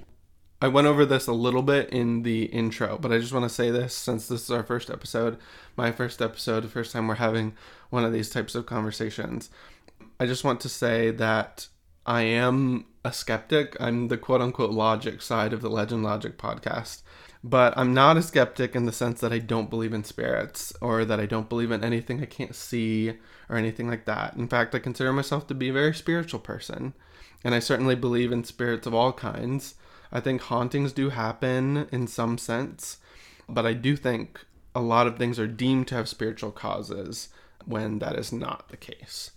I 0.60 0.68
went 0.68 0.86
over 0.86 1.04
this 1.04 1.26
a 1.26 1.32
little 1.32 1.62
bit 1.62 1.90
in 1.90 2.22
the 2.22 2.44
intro, 2.44 2.96
but 2.98 3.12
I 3.12 3.18
just 3.18 3.32
want 3.32 3.44
to 3.44 3.54
say 3.54 3.70
this 3.70 3.94
since 3.94 4.28
this 4.28 4.44
is 4.44 4.50
our 4.50 4.62
first 4.62 4.88
episode, 4.88 5.36
my 5.76 5.92
first 5.92 6.22
episode, 6.22 6.64
the 6.64 6.68
first 6.68 6.92
time 6.92 7.06
we're 7.06 7.16
having 7.16 7.54
one 7.90 8.04
of 8.04 8.12
these 8.12 8.30
types 8.30 8.54
of 8.54 8.66
conversations. 8.66 9.50
I 10.18 10.26
just 10.26 10.44
want 10.44 10.60
to 10.60 10.68
say 10.68 11.10
that 11.10 11.68
I 12.06 12.22
am 12.22 12.86
a 13.04 13.12
skeptic. 13.12 13.76
I'm 13.80 14.08
the 14.08 14.16
quote 14.16 14.40
unquote 14.40 14.70
logic 14.70 15.22
side 15.22 15.52
of 15.52 15.60
the 15.60 15.70
Legend 15.70 16.02
Logic 16.02 16.36
podcast. 16.38 17.02
But 17.42 17.76
I'm 17.76 17.92
not 17.92 18.16
a 18.16 18.22
skeptic 18.22 18.74
in 18.74 18.86
the 18.86 18.92
sense 18.92 19.20
that 19.20 19.32
I 19.32 19.38
don't 19.38 19.68
believe 19.68 19.92
in 19.92 20.02
spirits 20.02 20.72
or 20.80 21.04
that 21.04 21.20
I 21.20 21.26
don't 21.26 21.50
believe 21.50 21.70
in 21.70 21.84
anything 21.84 22.22
I 22.22 22.26
can't 22.26 22.54
see 22.54 23.18
or 23.50 23.56
anything 23.56 23.86
like 23.86 24.06
that. 24.06 24.34
In 24.34 24.48
fact, 24.48 24.74
I 24.74 24.78
consider 24.78 25.12
myself 25.12 25.46
to 25.48 25.54
be 25.54 25.68
a 25.68 25.74
very 25.74 25.94
spiritual 25.94 26.40
person. 26.40 26.94
And 27.44 27.54
I 27.54 27.58
certainly 27.58 27.96
believe 27.96 28.32
in 28.32 28.44
spirits 28.44 28.86
of 28.86 28.94
all 28.94 29.12
kinds. 29.12 29.74
I 30.14 30.20
think 30.20 30.42
hauntings 30.42 30.92
do 30.92 31.10
happen 31.10 31.88
in 31.90 32.06
some 32.06 32.38
sense, 32.38 32.98
but 33.48 33.66
I 33.66 33.72
do 33.72 33.96
think 33.96 34.44
a 34.74 34.80
lot 34.80 35.08
of 35.08 35.18
things 35.18 35.38
are 35.40 35.48
deemed 35.48 35.88
to 35.88 35.96
have 35.96 36.08
spiritual 36.08 36.52
causes 36.52 37.28
when 37.66 37.98
that 37.98 38.16
is 38.16 38.32
not 38.32 38.68
the 38.68 38.76
case. 38.76 39.32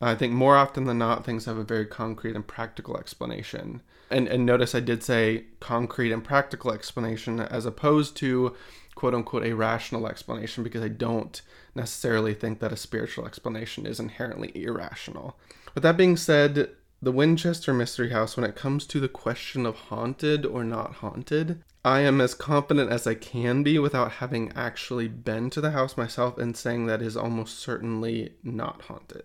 I 0.00 0.14
think 0.14 0.32
more 0.32 0.56
often 0.56 0.84
than 0.84 0.98
not, 0.98 1.24
things 1.24 1.44
have 1.44 1.56
a 1.56 1.64
very 1.64 1.86
concrete 1.86 2.34
and 2.34 2.46
practical 2.46 2.96
explanation. 2.98 3.82
And, 4.10 4.28
and 4.28 4.44
notice 4.44 4.74
I 4.74 4.80
did 4.80 5.02
say 5.02 5.44
concrete 5.60 6.12
and 6.12 6.24
practical 6.24 6.72
explanation 6.72 7.40
as 7.40 7.66
opposed 7.66 8.16
to 8.18 8.54
quote 8.94 9.14
unquote 9.14 9.44
a 9.44 9.54
rational 9.54 10.06
explanation 10.06 10.64
because 10.64 10.82
I 10.82 10.88
don't 10.88 11.40
necessarily 11.74 12.34
think 12.34 12.60
that 12.60 12.72
a 12.72 12.76
spiritual 12.76 13.26
explanation 13.26 13.86
is 13.86 14.00
inherently 14.00 14.52
irrational. 14.54 15.38
With 15.74 15.82
that 15.82 15.96
being 15.96 16.16
said, 16.16 16.70
the 17.02 17.12
Winchester 17.12 17.74
Mystery 17.74 18.10
House, 18.10 18.36
when 18.36 18.48
it 18.48 18.56
comes 18.56 18.86
to 18.86 19.00
the 19.00 19.08
question 19.08 19.66
of 19.66 19.76
haunted 19.76 20.46
or 20.46 20.64
not 20.64 20.94
haunted, 20.94 21.62
I 21.84 22.00
am 22.00 22.20
as 22.20 22.34
confident 22.34 22.90
as 22.90 23.06
I 23.06 23.14
can 23.14 23.62
be 23.62 23.78
without 23.78 24.12
having 24.12 24.50
actually 24.56 25.06
been 25.06 25.50
to 25.50 25.60
the 25.60 25.70
house 25.70 25.96
myself 25.96 26.38
and 26.38 26.56
saying 26.56 26.86
that 26.86 27.02
is 27.02 27.16
almost 27.16 27.58
certainly 27.58 28.34
not 28.42 28.82
haunted. 28.82 29.24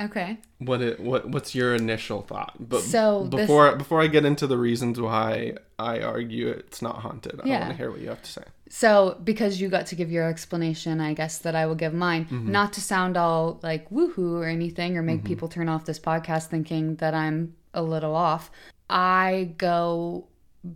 Okay. 0.00 0.38
What 0.58 0.80
it 0.80 1.00
what 1.00 1.28
what's 1.28 1.54
your 1.54 1.74
initial 1.74 2.22
thought? 2.22 2.54
But 2.58 2.80
So, 2.80 3.26
this- 3.30 3.42
before 3.42 3.76
before 3.76 4.00
I 4.02 4.06
get 4.06 4.24
into 4.24 4.46
the 4.46 4.56
reasons 4.56 4.98
why 5.00 5.54
I 5.78 6.00
argue 6.00 6.48
it's 6.48 6.80
not 6.82 6.96
haunted, 6.96 7.40
I 7.44 7.48
want 7.48 7.70
to 7.70 7.76
hear 7.76 7.90
what 7.90 8.00
you 8.00 8.08
have 8.08 8.22
to 8.22 8.30
say. 8.32 8.42
So, 8.70 9.18
because 9.22 9.60
you 9.60 9.68
got 9.68 9.84
to 9.86 9.94
give 9.94 10.10
your 10.10 10.26
explanation, 10.28 10.98
I 10.98 11.12
guess 11.12 11.36
that 11.38 11.54
I 11.54 11.66
will 11.66 11.74
give 11.74 11.92
mine. 11.92 12.24
Mm-hmm. 12.24 12.50
Not 12.50 12.72
to 12.74 12.80
sound 12.80 13.18
all 13.18 13.60
like 13.62 13.90
woohoo 13.90 14.32
or 14.40 14.46
anything 14.46 14.96
or 14.96 15.02
make 15.02 15.18
Mm-hmm. 15.18 15.26
people 15.26 15.48
turn 15.48 15.68
off 15.68 15.84
this 15.84 15.98
podcast 15.98 16.46
thinking 16.46 16.96
that 16.96 17.12
I'm 17.12 17.54
a 17.74 17.82
little 17.82 18.14
off. 18.16 18.50
I 18.88 19.52
go 19.58 20.26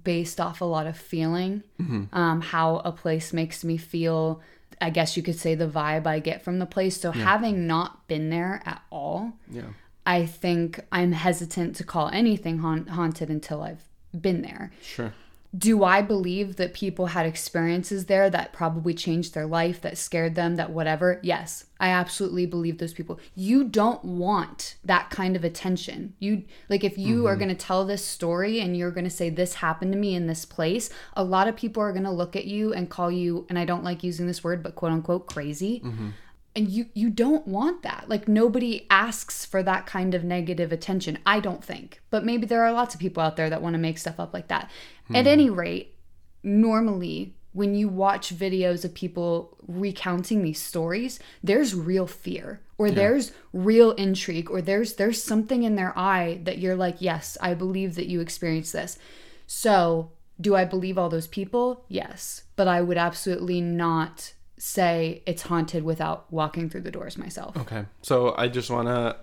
based 0.05 0.41
off 0.41 0.61
a 0.61 0.65
lot 0.67 0.87
of 0.87 0.97
feeling, 0.99 1.63
Mm-hmm. 1.81 2.15
um, 2.15 2.41
how 2.43 2.77
a 2.85 2.93
place 2.93 3.33
makes 3.33 3.65
me 3.65 3.77
feel. 3.79 4.43
I 4.81 4.91
guess 4.91 5.17
you 5.17 5.23
could 5.23 5.39
say 5.39 5.55
the 5.55 5.67
vibe 5.69 6.07
I 6.07 6.19
get 6.19 6.43
from 6.43 6.59
the 6.59 6.67
place. 6.67 7.01
So, 7.01 7.13
having 7.13 7.67
not 7.67 8.07
been 8.09 8.31
there 8.31 8.63
at 8.67 8.83
all, 8.91 9.33
Yeah. 9.51 9.63
I 10.05 10.27
think 10.27 10.81
I'm 10.93 11.13
hesitant 11.13 11.75
to 11.77 11.85
call 11.85 12.09
anything 12.11 12.59
haunt- 12.59 12.91
haunted 12.91 13.29
until 13.31 13.63
I've 13.63 13.83
been 14.19 14.43
there. 14.43 14.71
Sure. 14.83 15.13
Do 15.57 15.85
I 15.85 16.03
believe 16.03 16.57
that 16.57 16.75
people 16.75 17.07
had 17.07 17.25
experiences 17.25 18.07
there 18.07 18.29
that 18.31 18.53
probably 18.53 18.93
changed 18.95 19.33
their 19.33 19.47
life, 19.47 19.81
that 19.81 19.97
scared 19.97 20.35
them, 20.35 20.57
that 20.57 20.71
whatever? 20.71 21.21
Yes, 21.23 21.67
I 21.79 21.89
absolutely 21.89 22.47
believe 22.47 22.79
those 22.79 22.95
people. 22.95 23.21
You 23.35 23.65
don't 23.65 24.05
want 24.05 24.77
that 24.85 25.11
kind 25.11 25.37
of 25.37 25.45
attention. 25.45 26.15
You 26.19 26.45
like 26.69 26.85
if 26.85 26.99
you 26.99 27.27
are 27.27 27.33
mm-hmm. 27.33 27.45
going 27.45 27.57
to 27.57 27.67
tell 27.67 27.85
this 27.85 28.05
story 28.05 28.61
and 28.61 28.77
you're 28.77 28.91
going 28.91 29.05
to 29.05 29.11
say 29.11 29.31
this 29.31 29.55
happened 29.55 29.93
to 29.93 29.99
me 29.99 30.15
in 30.15 30.27
this 30.27 30.45
place, 30.45 30.91
a 31.15 31.25
lot 31.25 31.49
of 31.49 31.57
people 31.57 31.83
are 31.83 31.93
going 31.93 32.05
to 32.05 32.11
look 32.11 32.35
at 32.35 32.47
you 32.47 32.73
and 32.73 32.91
call 32.91 33.11
you 33.11 33.47
and 33.49 33.59
I 33.59 33.65
don't 33.65 33.85
like 33.85 34.03
using 34.03 34.27
this 34.27 34.43
word, 34.43 34.63
but 34.63 34.75
quote 34.75 34.93
unquote 34.93 35.27
crazy 35.27 35.81
mm-hmm. 35.81 36.11
And 36.57 36.71
you 36.71 36.87
you 36.95 37.11
don't 37.11 37.47
want 37.47 37.83
that. 37.83 38.07
Like 38.09 38.27
nobody 38.27 38.87
asks 38.89 39.45
for 39.45 39.63
that 39.63 39.87
kind 39.87 40.15
of 40.15 40.25
negative 40.25 40.73
attention 40.73 41.19
i 41.27 41.39
don't 41.39 41.63
think. 41.63 42.01
But 42.11 42.25
maybe 42.25 42.47
there 42.47 42.65
are 42.65 42.73
lots 42.73 42.95
of 42.95 43.01
people 43.01 43.23
out 43.23 43.37
there 43.37 43.51
that 43.51 43.63
want 43.63 43.75
to 43.75 43.79
make 43.79 43.99
stuff 43.99 44.19
up 44.19 44.33
like 44.33 44.49
that. 44.49 44.71
At 45.11 45.25
hmm. 45.25 45.29
any 45.29 45.51
rate 45.51 45.95
normally 46.43 47.35
when 47.53 47.75
you 47.75 47.89
watch 47.89 48.37
videos 48.37 48.85
of 48.85 48.95
people 48.95 49.57
recounting 49.67 50.43
these 50.43 50.61
stories 50.61 51.19
there's 51.43 51.75
real 51.75 52.07
fear 52.07 52.61
or 52.79 52.91
there's 52.91 53.33
real 53.53 53.93
intrigue 53.93 54.51
or 54.51 54.61
there's 54.61 54.95
there's 54.95 55.23
something 55.23 55.63
in 55.63 55.75
their 55.75 55.99
eye 55.99 56.39
that 56.45 56.59
you're 56.59 56.77
like 56.77 56.97
yes 57.01 57.37
i 57.41 57.53
believe 57.55 57.95
that 57.95 58.07
you 58.07 58.21
experienced 58.21 58.73
this. 58.73 58.99
So 59.47 60.13
do 60.41 60.55
i 60.55 60.65
believe 60.65 60.97
all 60.97 61.11
those 61.11 61.27
people? 61.27 61.85
Yes. 61.89 62.45
But 62.57 62.69
i 62.69 62.81
would 62.81 62.99
absolutely 62.99 63.61
not 63.61 64.33
say 64.59 65.23
it's 65.27 65.43
haunted 65.43 65.85
without 65.85 66.33
walking 66.33 66.71
through 66.71 66.81
the 66.83 66.91
doors 66.91 67.19
myself. 67.19 67.57
Okay. 67.57 67.85
So 68.03 68.35
I 68.37 68.49
just 68.49 68.71
want 68.71 68.89
to 68.89 69.17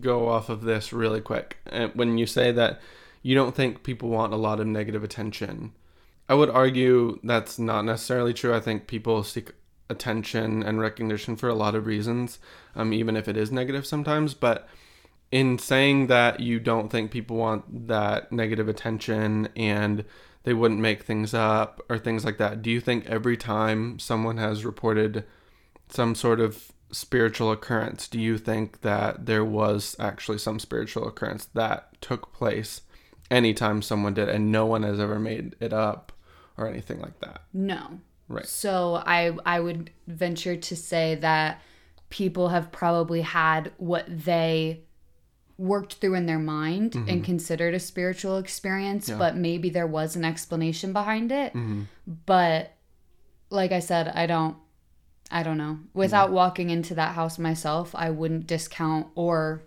go 0.00 0.28
off 0.28 0.48
of 0.48 0.62
this 0.62 0.92
really 0.92 1.20
quick. 1.20 1.58
When 1.94 2.18
you 2.18 2.26
say 2.26 2.52
that 2.52 2.80
you 3.22 3.34
don't 3.34 3.54
think 3.54 3.82
people 3.82 4.08
want 4.08 4.32
a 4.32 4.36
lot 4.36 4.60
of 4.60 4.66
negative 4.66 5.04
attention, 5.04 5.72
I 6.28 6.34
would 6.34 6.50
argue 6.50 7.18
that's 7.22 7.58
not 7.58 7.84
necessarily 7.84 8.34
true. 8.34 8.54
I 8.54 8.60
think 8.60 8.86
people 8.86 9.22
seek 9.22 9.52
attention 9.90 10.62
and 10.62 10.80
recognition 10.80 11.36
for 11.36 11.48
a 11.48 11.54
lot 11.54 11.74
of 11.74 11.86
reasons, 11.86 12.38
um, 12.74 12.92
even 12.92 13.16
if 13.16 13.28
it 13.28 13.36
is 13.36 13.50
negative 13.50 13.86
sometimes. 13.86 14.34
But 14.34 14.68
in 15.30 15.58
saying 15.58 16.06
that 16.08 16.40
you 16.40 16.60
don't 16.60 16.90
think 16.90 17.10
people 17.10 17.36
want 17.36 17.88
that 17.88 18.32
negative 18.32 18.68
attention 18.68 19.48
and 19.56 20.04
they 20.44 20.54
wouldn't 20.54 20.80
make 20.80 21.02
things 21.02 21.34
up 21.34 21.80
or 21.88 21.98
things 21.98 22.24
like 22.24 22.38
that, 22.38 22.62
do 22.62 22.70
you 22.70 22.80
think 22.80 23.06
every 23.06 23.36
time 23.36 23.98
someone 23.98 24.36
has 24.38 24.64
reported 24.64 25.24
some 25.88 26.14
sort 26.14 26.40
of 26.40 26.72
spiritual 26.90 27.52
occurrence, 27.52 28.08
do 28.08 28.20
you 28.20 28.38
think 28.38 28.80
that 28.80 29.26
there 29.26 29.44
was 29.44 29.96
actually 29.98 30.38
some 30.38 30.58
spiritual 30.58 31.06
occurrence 31.06 31.46
that 31.54 32.00
took 32.00 32.32
place 32.32 32.82
anytime 33.30 33.82
someone 33.82 34.14
did 34.14 34.28
and 34.28 34.50
no 34.50 34.64
one 34.64 34.82
has 34.82 34.98
ever 34.98 35.18
made 35.18 35.54
it 35.60 35.72
up 35.72 36.12
or 36.56 36.66
anything 36.66 37.00
like 37.00 37.18
that? 37.20 37.42
No. 37.52 38.00
Right. 38.28 38.46
So 38.46 39.02
I 39.06 39.36
I 39.46 39.60
would 39.60 39.90
venture 40.06 40.56
to 40.56 40.76
say 40.76 41.14
that 41.16 41.62
people 42.10 42.48
have 42.48 42.72
probably 42.72 43.22
had 43.22 43.72
what 43.78 44.06
they 44.08 44.82
worked 45.58 45.94
through 45.94 46.14
in 46.14 46.26
their 46.26 46.38
mind 46.38 46.94
and 46.94 47.06
mm-hmm. 47.06 47.22
considered 47.22 47.74
a 47.74 47.80
spiritual 47.80 48.38
experience, 48.38 49.10
but 49.10 49.36
maybe 49.36 49.68
there 49.68 49.86
was 49.86 50.14
an 50.14 50.24
explanation 50.24 50.92
behind 50.92 51.32
it. 51.32 51.52
Mm-hmm. 51.52 51.82
But 52.24 52.72
like 53.50 53.72
I 53.72 53.80
said, 53.80 54.08
I 54.08 54.26
don't 54.26 54.56
I 55.30 55.42
don't 55.42 55.58
know. 55.58 55.78
Without 55.92 56.26
mm-hmm. 56.26 56.36
walking 56.36 56.70
into 56.70 56.94
that 56.94 57.14
house 57.14 57.38
myself, 57.38 57.94
I 57.94 58.10
wouldn't 58.10 58.46
discount 58.46 59.08
or 59.14 59.62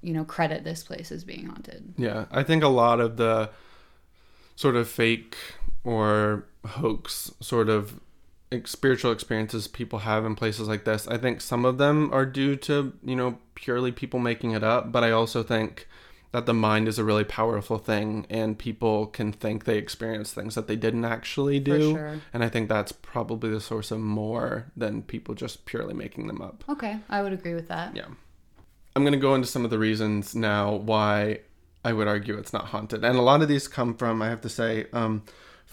you 0.00 0.12
know 0.12 0.24
credit 0.24 0.64
this 0.64 0.82
place 0.82 1.10
as 1.10 1.24
being 1.24 1.46
haunted. 1.46 1.94
Yeah, 1.98 2.26
I 2.30 2.42
think 2.42 2.62
a 2.62 2.68
lot 2.68 3.00
of 3.00 3.16
the 3.16 3.50
sort 4.56 4.76
of 4.76 4.88
fake 4.88 5.36
or 5.82 6.46
hoax 6.64 7.32
sort 7.40 7.68
of 7.68 8.00
spiritual 8.64 9.12
experiences 9.12 9.68
people 9.68 10.00
have 10.00 10.24
in 10.24 10.34
places 10.34 10.68
like 10.68 10.84
this, 10.84 11.06
I 11.08 11.18
think 11.18 11.40
some 11.40 11.64
of 11.64 11.78
them 11.78 12.12
are 12.12 12.26
due 12.26 12.56
to, 12.56 12.92
you 13.04 13.16
know, 13.16 13.38
purely 13.54 13.92
people 13.92 14.20
making 14.20 14.52
it 14.52 14.64
up, 14.64 14.92
but 14.92 15.04
I 15.04 15.10
also 15.10 15.42
think 15.42 15.88
that 16.32 16.46
the 16.46 16.54
mind 16.54 16.88
is 16.88 16.98
a 16.98 17.04
really 17.04 17.22
powerful 17.22 17.78
thing 17.78 18.26
and 18.28 18.58
people 18.58 19.06
can 19.06 19.30
think 19.30 19.64
they 19.64 19.78
experience 19.78 20.32
things 20.32 20.56
that 20.56 20.66
they 20.66 20.74
didn't 20.74 21.04
actually 21.04 21.60
do. 21.60 21.92
sure. 21.92 22.20
And 22.32 22.42
I 22.42 22.48
think 22.48 22.68
that's 22.68 22.90
probably 22.90 23.50
the 23.50 23.60
source 23.60 23.92
of 23.92 24.00
more 24.00 24.72
than 24.76 25.02
people 25.02 25.36
just 25.36 25.64
purely 25.64 25.94
making 25.94 26.26
them 26.26 26.42
up. 26.42 26.64
Okay, 26.68 26.98
I 27.08 27.22
would 27.22 27.32
agree 27.32 27.54
with 27.54 27.68
that. 27.68 27.94
Yeah. 27.94 28.06
I'm 28.96 29.02
going 29.02 29.12
to 29.12 29.18
go 29.18 29.36
into 29.36 29.46
some 29.46 29.64
of 29.64 29.70
the 29.70 29.78
reasons 29.78 30.34
now 30.34 30.74
why 30.74 31.40
I 31.84 31.92
would 31.92 32.08
argue 32.08 32.36
it's 32.36 32.52
not 32.52 32.66
haunted. 32.66 33.04
And 33.04 33.16
a 33.16 33.22
lot 33.22 33.42
of 33.42 33.48
these 33.48 33.68
come 33.68 33.94
from, 33.94 34.22
I 34.22 34.28
have 34.28 34.40
to 34.40 34.48
say, 34.48 34.86
um, 34.92 35.22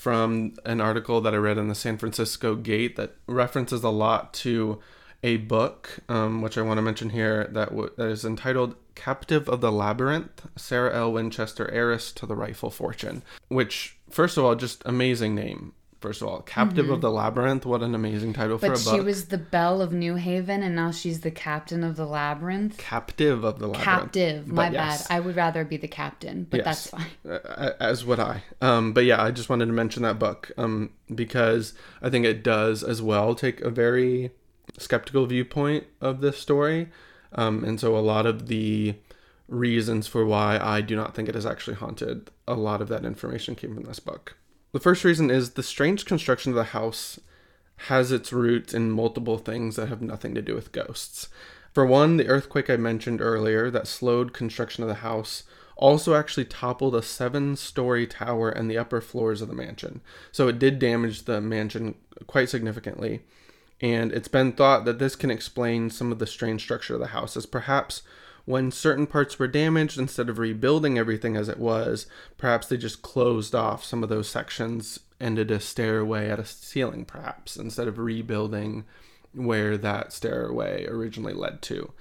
from 0.02 0.52
an 0.66 0.82
article 0.82 1.22
that 1.22 1.32
I 1.32 1.38
read 1.38 1.60
in 1.60 1.68
the 1.68 1.76
San 1.76 1.96
Francisco 1.96 2.56
Gate 2.56 2.96
that 2.96 3.18
references 3.28 3.84
a 3.84 3.90
lot 3.90 4.34
to 4.34 4.80
a 5.22 5.38
book, 5.38 6.00
um, 6.10 6.42
which 6.42 6.58
I 6.58 6.64
want 6.64 6.80
to 6.80 6.82
mention 6.82 7.12
here, 7.12 7.48
that, 7.52 7.70
w- 7.70 7.92
that 7.98 8.08
is 8.08 8.26
entitled 8.26 8.74
Captive 8.96 9.48
of 9.48 9.62
the 9.62 9.72
Labyrinth 9.72 10.48
Sarah 10.56 10.96
L. 10.96 11.14
Winchester, 11.14 11.70
Heiress 11.70 12.12
to 12.14 12.26
the 12.26 12.36
Rifle 12.36 12.72
Fortune. 12.72 13.22
Which, 13.50 13.96
first 14.10 14.40
of 14.40 14.44
all, 14.44 14.56
just 14.56 14.82
amazing 14.88 15.36
name. 15.36 15.74
First 16.02 16.24
of 16.24 16.30
all, 16.30 16.42
Captive 16.42 16.90
of 16.90 17.02
the 17.02 17.12
Labyrinth, 17.12 17.64
what 17.64 17.84
an 17.84 17.94
amazing 17.94 18.34
title 18.34 18.58
for 18.58 18.66
a 18.66 18.70
book. 18.72 18.96
she 18.96 19.00
was 19.00 19.26
the 19.26 19.38
belle 19.38 19.84
of 19.84 19.94
New 19.94 20.16
Haven, 20.16 20.64
and 20.64 20.76
now 20.76 20.90
she's 20.90 21.22
the 21.22 21.30
captain 21.30 21.84
of 21.84 21.96
the 21.96 22.08
labyrinth. 22.08 22.78
Captive 22.78 23.44
of 23.44 23.60
the 23.60 23.68
Labyrinth. 23.68 23.86
Captive, 23.86 24.48
my 24.48 24.72
yes. 24.72 25.08
bad. 25.08 25.16
I 25.16 25.20
would 25.20 25.36
rather 25.36 25.64
be 25.64 25.78
the 25.78 25.88
captain, 25.88 26.48
but 26.50 26.64
that's 26.64 26.88
fine. 26.88 27.06
As 27.80 28.04
would 28.04 28.20
I. 28.20 28.42
Um, 28.62 28.94
but 28.94 29.06
yeah, 29.06 29.22
I 29.22 29.30
just 29.30 29.48
wanted 29.48 29.68
to 29.68 29.74
mention 29.74 30.02
that 30.02 30.18
book 30.18 30.52
um, 30.58 30.90
because 31.14 31.76
I 32.02 32.10
think 32.10 32.26
it 32.26 32.44
does 32.44 32.82
as 32.84 33.00
well 33.00 33.36
take 33.36 33.62
a 33.62 33.70
very 33.70 34.32
skeptical 34.80 35.28
viewpoint 35.28 35.86
of 36.02 36.22
this 36.22 36.40
story. 36.40 36.90
Um, 37.34 37.64
and 37.64 37.80
so 37.80 37.96
a 37.96 38.00
lot 38.00 38.26
of 38.26 38.48
the 38.48 38.96
reasons 39.48 40.08
for 40.08 40.26
why 40.26 40.58
I 40.60 40.82
do 40.82 40.96
not 40.96 41.14
think 41.14 41.30
it 41.30 41.36
is 41.36 41.46
actually 41.46 41.76
haunted, 41.76 42.32
a 42.48 42.56
lot 42.56 42.82
of 42.82 42.88
that 42.88 43.06
information 43.06 43.54
came 43.54 43.76
from 43.76 43.84
this 43.84 44.00
book. 44.00 44.36
The 44.72 44.80
first 44.80 45.04
reason 45.04 45.30
is 45.30 45.52
the 45.52 45.64
strange 45.64 46.06
construction 46.06 46.52
of 46.52 46.56
the 46.56 46.66
house 46.66 47.20
has 47.88 48.12
its 48.12 48.32
roots 48.32 48.74
in 48.74 48.92
multiple 48.92 49.38
things 49.38 49.76
that 49.76 49.90
have 49.90 50.02
nothing 50.02 50.36
to 50.36 50.42
do 50.42 50.54
with 50.54 50.72
ghosts. 50.72 51.30
For 51.74 51.86
one, 51.86 52.18
the 52.18 52.28
earthquake 52.28 52.70
I 52.70 52.78
mentioned 52.78 53.22
earlier 53.22 53.70
that 53.72 53.88
slowed 53.88 54.34
construction 54.34 54.84
of 54.84 54.90
the 54.90 54.96
house 54.96 55.44
also 55.78 56.14
actually 56.14 56.46
toppled 56.46 56.96
a 56.96 57.02
seven 57.02 57.56
story 57.56 58.06
tower 58.06 58.50
and 58.50 58.70
the 58.70 58.78
upper 58.78 59.02
floors 59.02 59.42
of 59.42 59.48
the 59.48 59.56
mansion. 59.56 60.02
So 60.32 60.48
it 60.48 60.60
did 60.60 60.80
damage 60.80 61.24
the 61.24 61.42
mansion 61.42 61.96
quite 62.28 62.50
significantly. 62.50 63.24
And 63.82 64.12
it's 64.12 64.28
been 64.28 64.52
thought 64.52 64.86
that 64.86 65.00
this 65.00 65.16
can 65.16 65.32
explain 65.32 65.90
some 65.90 66.12
of 66.12 66.20
the 66.20 66.28
strange 66.28 66.62
structure 66.62 66.94
of 66.94 67.00
the 67.00 67.08
house, 67.08 67.36
as 67.36 67.48
perhaps 67.48 68.04
when 68.46 68.72
certain 68.72 69.08
parts 69.08 69.38
were 69.38 69.48
damaged, 69.48 69.98
instead 69.98 70.30
of 70.30 70.40
rebuilding 70.40 70.98
everything 70.98 71.36
as 71.36 71.50
it 71.50 71.60
was, 71.60 72.08
perhaps 72.38 72.68
they 72.68 72.78
just 72.78 73.02
closed 73.02 73.54
off 73.54 73.84
some 73.84 74.04
of 74.04 74.10
those 74.10 74.30
sections, 74.30 75.00
ended 75.20 75.52
a 75.52 75.60
stairway 75.60 76.30
at 76.30 76.40
a 76.40 76.46
ceiling, 76.46 77.06
perhaps, 77.06 77.56
instead 77.58 77.88
of 77.88 77.98
rebuilding 77.98 78.86
where 79.34 79.78
that 79.78 80.12
stairway 80.12 80.86
originally 80.88 81.34
led 81.34 81.62
to. 81.62 81.92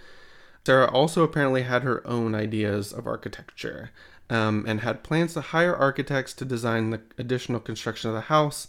Sarah 0.67 0.91
also 0.91 1.23
apparently 1.23 1.63
had 1.63 1.83
her 1.83 2.07
own 2.07 2.35
ideas 2.35 2.93
of 2.93 3.07
architecture 3.07 3.91
um, 4.29 4.65
and 4.69 4.81
had 4.81 5.03
plans 5.03 5.35
to 5.35 5.41
hire 5.41 5.75
architects 5.75 6.33
to 6.35 6.45
design 6.45 6.91
the 6.91 7.01
additional 7.19 7.61
construction 7.61 8.11
of 8.11 8.15
the 8.15 8.23
house, 8.23 8.69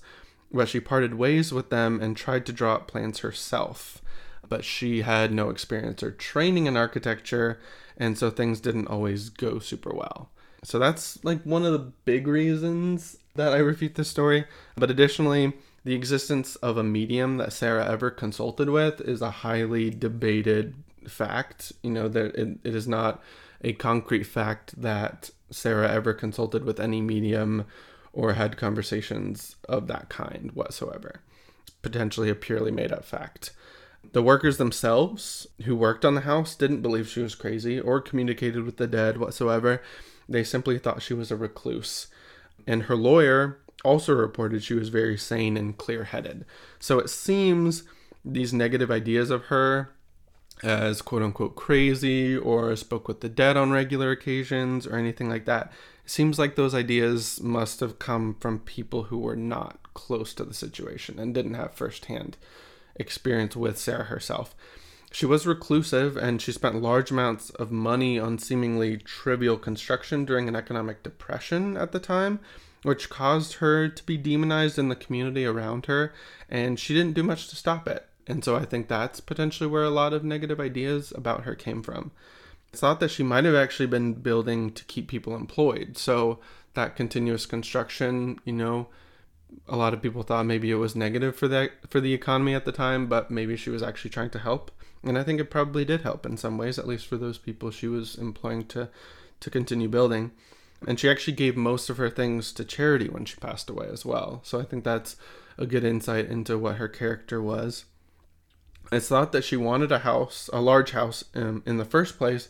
but 0.51 0.69
she 0.69 0.79
parted 0.79 1.13
ways 1.13 1.53
with 1.53 1.69
them 1.69 2.01
and 2.01 2.17
tried 2.17 2.45
to 2.45 2.53
draw 2.53 2.75
up 2.75 2.87
plans 2.87 3.19
herself. 3.19 4.00
But 4.51 4.65
she 4.65 5.03
had 5.03 5.31
no 5.31 5.49
experience 5.49 6.03
or 6.03 6.11
training 6.11 6.65
in 6.65 6.75
architecture, 6.75 7.57
and 7.95 8.17
so 8.17 8.29
things 8.29 8.59
didn't 8.59 8.89
always 8.89 9.29
go 9.29 9.59
super 9.59 9.93
well. 9.95 10.29
So 10.61 10.77
that's 10.77 11.23
like 11.23 11.41
one 11.43 11.65
of 11.65 11.71
the 11.71 11.93
big 12.03 12.27
reasons 12.27 13.17
that 13.35 13.53
I 13.53 13.59
refute 13.59 13.95
this 13.95 14.09
story. 14.09 14.43
But 14.75 14.91
additionally, 14.91 15.53
the 15.85 15.95
existence 15.95 16.57
of 16.57 16.75
a 16.75 16.83
medium 16.83 17.37
that 17.37 17.53
Sarah 17.53 17.89
ever 17.89 18.11
consulted 18.11 18.69
with 18.69 18.99
is 18.99 19.21
a 19.21 19.31
highly 19.31 19.89
debated 19.89 20.75
fact. 21.07 21.71
You 21.81 21.91
know, 21.91 22.09
that 22.09 22.35
it, 22.35 22.57
it 22.65 22.75
is 22.75 22.89
not 22.89 23.23
a 23.61 23.71
concrete 23.71 24.25
fact 24.25 24.81
that 24.81 25.29
Sarah 25.49 25.89
ever 25.89 26.13
consulted 26.13 26.65
with 26.65 26.77
any 26.77 26.99
medium 26.99 27.67
or 28.11 28.33
had 28.33 28.57
conversations 28.57 29.55
of 29.69 29.87
that 29.87 30.09
kind 30.09 30.51
whatsoever. 30.55 31.21
Potentially 31.81 32.29
a 32.29 32.35
purely 32.35 32.71
made 32.71 32.91
up 32.91 33.05
fact. 33.05 33.51
The 34.13 34.23
workers 34.23 34.57
themselves 34.57 35.47
who 35.63 35.75
worked 35.75 36.03
on 36.03 36.15
the 36.15 36.21
house 36.21 36.55
didn't 36.55 36.81
believe 36.81 37.07
she 37.07 37.21
was 37.21 37.35
crazy 37.35 37.79
or 37.79 38.01
communicated 38.01 38.63
with 38.63 38.77
the 38.77 38.87
dead 38.87 39.17
whatsoever. 39.17 39.81
They 40.27 40.43
simply 40.43 40.79
thought 40.79 41.01
she 41.01 41.13
was 41.13 41.31
a 41.31 41.37
recluse. 41.37 42.07
And 42.67 42.83
her 42.83 42.95
lawyer 42.95 43.59
also 43.83 44.13
reported 44.13 44.63
she 44.63 44.73
was 44.73 44.89
very 44.89 45.17
sane 45.17 45.57
and 45.57 45.77
clear 45.77 46.05
headed. 46.05 46.45
So 46.79 46.99
it 46.99 47.09
seems 47.09 47.83
these 48.23 48.53
negative 48.53 48.91
ideas 48.91 49.29
of 49.29 49.45
her 49.45 49.93
as 50.63 51.01
quote 51.01 51.23
unquote 51.23 51.55
crazy 51.55 52.37
or 52.37 52.75
spoke 52.75 53.07
with 53.07 53.21
the 53.21 53.29
dead 53.29 53.57
on 53.57 53.71
regular 53.71 54.11
occasions 54.11 54.85
or 54.85 54.95
anything 54.95 55.29
like 55.29 55.45
that. 55.45 55.71
It 56.05 56.11
seems 56.11 56.37
like 56.37 56.55
those 56.55 56.75
ideas 56.75 57.41
must 57.41 57.79
have 57.79 57.99
come 57.99 58.35
from 58.39 58.59
people 58.59 59.03
who 59.03 59.17
were 59.17 59.35
not 59.35 59.79
close 59.93 60.33
to 60.35 60.43
the 60.43 60.53
situation 60.53 61.17
and 61.17 61.33
didn't 61.33 61.55
have 61.55 61.73
firsthand 61.73 62.37
experience 62.95 63.55
with 63.55 63.77
Sarah 63.77 64.05
herself. 64.05 64.55
She 65.11 65.25
was 65.25 65.45
reclusive 65.45 66.15
and 66.15 66.41
she 66.41 66.53
spent 66.53 66.81
large 66.81 67.11
amounts 67.11 67.49
of 67.51 67.71
money 67.71 68.17
on 68.17 68.39
seemingly 68.39 68.97
trivial 68.97 69.57
construction 69.57 70.23
during 70.23 70.47
an 70.47 70.55
economic 70.55 71.03
depression 71.03 71.75
at 71.75 71.91
the 71.91 71.99
time, 71.99 72.39
which 72.83 73.09
caused 73.09 73.55
her 73.55 73.89
to 73.89 74.05
be 74.05 74.17
demonized 74.17 74.79
in 74.79 74.87
the 74.87 74.95
community 74.95 75.45
around 75.45 75.85
her, 75.87 76.13
and 76.49 76.79
she 76.79 76.93
didn't 76.93 77.13
do 77.13 77.23
much 77.23 77.49
to 77.49 77.55
stop 77.55 77.87
it. 77.87 78.07
And 78.25 78.43
so 78.43 78.55
I 78.55 78.63
think 78.63 78.87
that's 78.87 79.19
potentially 79.19 79.69
where 79.69 79.83
a 79.83 79.89
lot 79.89 80.13
of 80.13 80.23
negative 80.23 80.59
ideas 80.59 81.11
about 81.15 81.43
her 81.43 81.55
came 81.55 81.83
from. 81.83 82.11
It's 82.69 82.79
thought 82.79 83.01
that 83.01 83.11
she 83.11 83.23
might 83.23 83.43
have 83.43 83.55
actually 83.55 83.87
been 83.87 84.13
building 84.13 84.71
to 84.71 84.85
keep 84.85 85.09
people 85.09 85.35
employed. 85.35 85.97
So 85.97 86.39
that 86.73 86.95
continuous 86.95 87.45
construction, 87.45 88.39
you 88.45 88.53
know, 88.53 88.87
a 89.67 89.75
lot 89.75 89.93
of 89.93 90.01
people 90.01 90.23
thought 90.23 90.45
maybe 90.45 90.71
it 90.71 90.75
was 90.75 90.95
negative 90.95 91.35
for 91.35 91.47
that 91.47 91.71
for 91.89 91.99
the 91.99 92.13
economy 92.13 92.53
at 92.53 92.65
the 92.65 92.71
time, 92.71 93.07
but 93.07 93.31
maybe 93.31 93.55
she 93.55 93.69
was 93.69 93.83
actually 93.83 94.11
trying 94.11 94.29
to 94.31 94.39
help. 94.39 94.71
And 95.03 95.17
I 95.17 95.23
think 95.23 95.39
it 95.39 95.49
probably 95.49 95.85
did 95.85 96.01
help 96.01 96.25
in 96.25 96.37
some 96.37 96.57
ways, 96.57 96.77
at 96.77 96.87
least 96.87 97.07
for 97.07 97.17
those 97.17 97.37
people 97.37 97.71
she 97.71 97.87
was 97.87 98.15
employing 98.15 98.65
to 98.67 98.89
to 99.39 99.49
continue 99.49 99.87
building. 99.87 100.31
And 100.87 100.99
she 100.99 101.09
actually 101.09 101.33
gave 101.33 101.55
most 101.55 101.89
of 101.89 101.97
her 101.97 102.09
things 102.09 102.51
to 102.53 102.65
charity 102.65 103.07
when 103.07 103.25
she 103.25 103.35
passed 103.35 103.69
away 103.69 103.87
as 103.91 104.05
well. 104.05 104.41
So 104.43 104.59
I 104.59 104.63
think 104.63 104.83
that's 104.83 105.15
a 105.57 105.65
good 105.65 105.83
insight 105.83 106.25
into 106.25 106.57
what 106.57 106.77
her 106.77 106.87
character 106.87 107.41
was. 107.41 107.85
It's 108.91 109.07
thought 109.07 109.31
that 109.31 109.43
she 109.43 109.55
wanted 109.55 109.91
a 109.91 109.99
house, 109.99 110.49
a 110.51 110.59
large 110.59 110.91
house, 110.91 111.23
um, 111.35 111.63
in 111.65 111.77
the 111.77 111.85
first 111.85 112.17
place, 112.17 112.49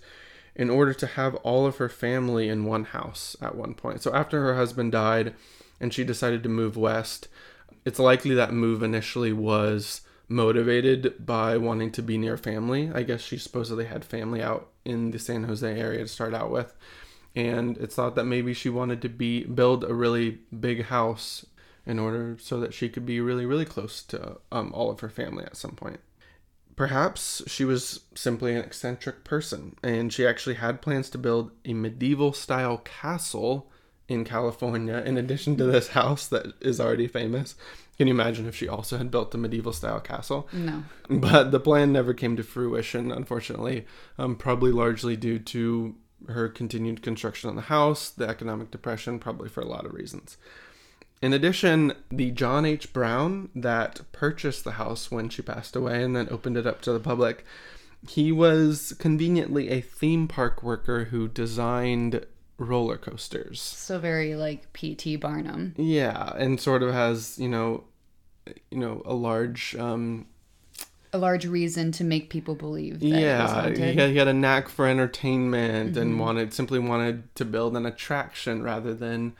in 0.55 0.69
order 0.69 0.93
to 0.93 1.07
have 1.07 1.35
all 1.35 1.65
of 1.65 1.77
her 1.77 1.89
family 1.89 2.49
in 2.49 2.65
one 2.65 2.85
house 2.85 3.35
at 3.41 3.55
one 3.55 3.73
point. 3.73 4.01
So 4.01 4.13
after 4.13 4.41
her 4.43 4.55
husband 4.55 4.91
died, 4.91 5.33
and 5.81 5.93
she 5.93 6.05
decided 6.05 6.43
to 6.43 6.49
move 6.49 6.77
west, 6.77 7.27
it's 7.83 7.99
likely 7.99 8.35
that 8.35 8.53
move 8.53 8.83
initially 8.83 9.33
was 9.33 10.01
motivated 10.29 11.25
by 11.25 11.57
wanting 11.57 11.91
to 11.91 12.01
be 12.01 12.17
near 12.17 12.37
family. 12.37 12.89
I 12.93 13.03
guess 13.03 13.21
she 13.21 13.37
supposedly 13.37 13.85
had 13.85 14.05
family 14.05 14.41
out 14.41 14.69
in 14.85 15.11
the 15.11 15.19
San 15.19 15.43
Jose 15.43 15.67
area 15.67 15.99
to 15.99 16.07
start 16.07 16.33
out 16.33 16.51
with. 16.51 16.73
And 17.35 17.77
it's 17.77 17.95
thought 17.95 18.15
that 18.15 18.25
maybe 18.25 18.53
she 18.53 18.69
wanted 18.69 19.01
to 19.01 19.09
be 19.09 19.43
build 19.43 19.83
a 19.83 19.93
really 19.93 20.39
big 20.57 20.85
house 20.85 21.45
in 21.85 21.97
order 21.97 22.37
so 22.39 22.59
that 22.59 22.73
she 22.73 22.87
could 22.87 23.05
be 23.05 23.19
really, 23.19 23.45
really 23.45 23.65
close 23.65 24.03
to 24.03 24.37
um, 24.51 24.71
all 24.73 24.91
of 24.91 24.99
her 24.99 25.09
family 25.09 25.43
at 25.45 25.57
some 25.57 25.71
point. 25.71 25.99
Perhaps 26.75 27.43
she 27.47 27.65
was 27.65 28.01
simply 28.15 28.55
an 28.55 28.63
eccentric 28.63 29.23
person, 29.23 29.75
and 29.83 30.13
she 30.13 30.25
actually 30.25 30.55
had 30.55 30.81
plans 30.81 31.09
to 31.09 31.17
build 31.17 31.51
a 31.65 31.73
medieval 31.73 32.33
style 32.33 32.77
castle 32.77 33.71
in 34.07 34.25
California 34.25 35.01
in 35.05 35.17
addition 35.17 35.55
to 35.57 35.63
this 35.65 35.89
house 35.89 36.27
that 36.27 36.53
is 36.61 36.79
already 36.79 37.07
famous. 37.07 37.55
Can 37.97 38.07
you 38.07 38.13
imagine 38.13 38.47
if 38.47 38.55
she 38.55 38.67
also 38.67 38.97
had 38.97 39.11
built 39.11 39.35
a 39.35 39.37
medieval 39.37 39.73
style 39.73 39.99
castle? 39.99 40.49
No. 40.51 40.83
But 41.09 41.51
the 41.51 41.59
plan 41.59 41.93
never 41.93 42.13
came 42.13 42.35
to 42.35 42.43
fruition, 42.43 43.11
unfortunately, 43.11 43.85
um, 44.17 44.35
probably 44.35 44.71
largely 44.71 45.15
due 45.15 45.39
to 45.39 45.95
her 46.27 46.49
continued 46.49 47.01
construction 47.01 47.49
on 47.49 47.55
the 47.55 47.63
house, 47.63 48.09
the 48.09 48.27
economic 48.27 48.71
depression, 48.71 49.19
probably 49.19 49.49
for 49.49 49.61
a 49.61 49.67
lot 49.67 49.85
of 49.85 49.93
reasons. 49.93 50.37
In 51.21 51.33
addition, 51.33 51.93
the 52.09 52.31
John 52.31 52.65
H. 52.65 52.91
Brown 52.93 53.49
that 53.53 54.01
purchased 54.11 54.63
the 54.63 54.71
house 54.71 55.11
when 55.11 55.29
she 55.29 55.43
passed 55.43 55.75
away 55.75 56.03
and 56.03 56.15
then 56.15 56.27
opened 56.31 56.57
it 56.57 56.65
up 56.65 56.81
to 56.81 56.91
the 56.91 56.99
public, 56.99 57.45
he 58.09 58.31
was 58.31 58.93
conveniently 58.97 59.69
a 59.69 59.81
theme 59.81 60.27
park 60.27 60.63
worker 60.63 61.05
who 61.05 61.27
designed 61.27 62.25
roller 62.61 62.97
coasters. 62.97 63.61
So 63.61 63.99
very 63.99 64.35
like 64.35 64.71
P.T. 64.73 65.17
Barnum. 65.17 65.73
Yeah, 65.77 66.33
and 66.37 66.59
sort 66.59 66.83
of 66.83 66.93
has, 66.93 67.37
you 67.37 67.49
know, 67.49 67.83
you 68.69 68.77
know, 68.77 69.01
a 69.05 69.13
large 69.13 69.75
um 69.75 70.27
a 71.13 71.17
large 71.17 71.45
reason 71.45 71.91
to 71.91 72.05
make 72.05 72.29
people 72.29 72.55
believe 72.55 73.01
that 73.01 73.05
yeah, 73.05 73.69
he 73.69 73.95
had, 73.95 74.09
he 74.11 74.17
had 74.17 74.29
a 74.29 74.33
knack 74.33 74.69
for 74.69 74.87
entertainment 74.87 75.91
mm-hmm. 75.91 76.01
and 76.01 76.19
wanted 76.19 76.53
simply 76.53 76.79
wanted 76.79 77.33
to 77.35 77.43
build 77.43 77.75
an 77.75 77.85
attraction 77.85 78.63
rather 78.63 78.93
than 78.93 79.33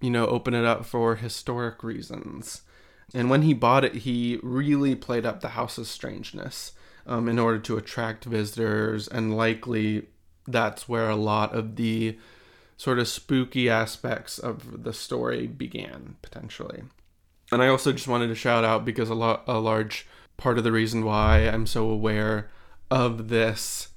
you 0.00 0.10
know, 0.10 0.26
open 0.26 0.54
it 0.54 0.64
up 0.64 0.84
for 0.84 1.16
historic 1.16 1.82
reasons. 1.82 2.62
And 3.14 3.30
when 3.30 3.42
he 3.42 3.54
bought 3.54 3.84
it, 3.84 3.94
he 3.94 4.38
really 4.42 4.94
played 4.94 5.24
up 5.24 5.40
the 5.40 5.50
house's 5.50 5.88
strangeness 5.88 6.72
um, 7.06 7.28
in 7.28 7.38
order 7.38 7.58
to 7.60 7.76
attract 7.76 8.24
visitors, 8.24 9.08
and 9.08 9.36
likely 9.36 10.08
that's 10.46 10.88
where 10.88 11.08
a 11.08 11.16
lot 11.16 11.54
of 11.54 11.76
the 11.76 12.18
sort 12.76 12.98
of 12.98 13.08
spooky 13.08 13.70
aspects 13.70 14.38
of 14.38 14.84
the 14.84 14.92
story 14.92 15.46
began 15.46 16.16
potentially. 16.22 16.82
And 17.50 17.62
I 17.62 17.68
also 17.68 17.92
just 17.92 18.08
wanted 18.08 18.28
to 18.28 18.34
shout 18.34 18.64
out 18.64 18.84
because 18.84 19.08
a 19.08 19.14
lot 19.14 19.44
a 19.46 19.58
large 19.58 20.06
part 20.36 20.58
of 20.58 20.64
the 20.64 20.72
reason 20.72 21.04
why 21.04 21.40
I'm 21.40 21.66
so 21.66 21.88
aware 21.88 22.50
of 22.90 23.28
this 23.28 23.88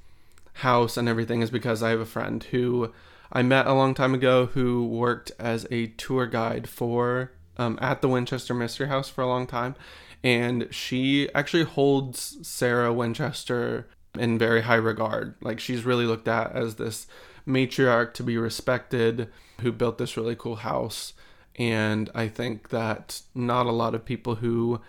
house 0.53 0.97
and 0.97 1.07
everything 1.07 1.41
is 1.41 1.49
because 1.49 1.81
I 1.83 1.89
have 1.89 1.99
a 1.99 2.05
friend 2.05 2.43
who 2.43 2.93
I 3.31 3.41
met 3.43 3.67
a 3.67 3.73
long 3.73 3.93
time 3.93 4.13
ago 4.13 4.47
who 4.47 4.85
worked 4.85 5.31
as 5.39 5.67
a 5.69 5.87
tour 5.87 6.25
guide 6.25 6.67
for 6.67 7.31
um, 7.57 7.77
at 7.81 8.01
the 8.01 8.07
Winchester 8.07 8.53
Mystery 8.53 8.87
House 8.87 9.09
for 9.09 9.21
a 9.21 9.27
long 9.27 9.45
time, 9.45 9.75
and 10.23 10.67
she 10.71 11.29
actually 11.35 11.63
holds 11.63 12.37
Sarah 12.47 12.93
Winchester 12.93 13.87
in 14.17 14.37
very 14.37 14.61
high 14.61 14.75
regard. 14.75 15.35
Like 15.41 15.59
she's 15.59 15.85
really 15.85 16.05
looked 16.05 16.27
at 16.27 16.53
as 16.53 16.75
this 16.75 17.05
matriarch 17.47 18.13
to 18.15 18.23
be 18.23 18.37
respected 18.37 19.29
who 19.61 19.71
built 19.71 19.97
this 19.97 20.17
really 20.17 20.35
cool 20.35 20.57
house. 20.57 21.13
And 21.57 22.09
I 22.15 22.27
think 22.27 22.69
that 22.69 23.21
not 23.35 23.65
a 23.65 23.71
lot 23.71 23.95
of 23.95 24.05
people 24.05 24.35
who 24.35 24.79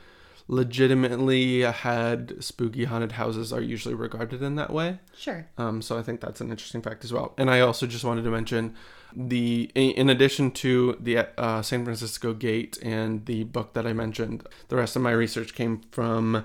legitimately 0.46 1.60
had 1.60 2.42
spooky 2.42 2.84
haunted 2.84 3.12
houses 3.12 3.52
are 3.52 3.60
usually 3.60 3.94
regarded 3.94 4.42
in 4.42 4.56
that 4.56 4.72
way. 4.72 4.98
Sure. 5.16 5.46
Um, 5.56 5.80
so 5.80 5.96
I 5.96 6.02
think 6.02 6.20
that's 6.20 6.40
an 6.40 6.50
interesting 6.50 6.82
fact 6.82 7.04
as 7.04 7.12
well. 7.12 7.34
And 7.38 7.48
I 7.48 7.60
also 7.60 7.86
just 7.86 8.04
wanted 8.04 8.22
to 8.22 8.30
mention 8.30 8.74
the 9.14 9.70
in 9.74 10.08
addition 10.08 10.50
to 10.52 10.96
the 11.00 11.28
uh, 11.38 11.62
San 11.62 11.84
Francisco 11.84 12.32
Gate 12.32 12.78
and 12.82 13.26
the 13.26 13.44
book 13.44 13.74
that 13.74 13.86
I 13.86 13.92
mentioned, 13.92 14.46
the 14.68 14.76
rest 14.76 14.96
of 14.96 15.02
my 15.02 15.12
research 15.12 15.54
came 15.54 15.82
from 15.90 16.44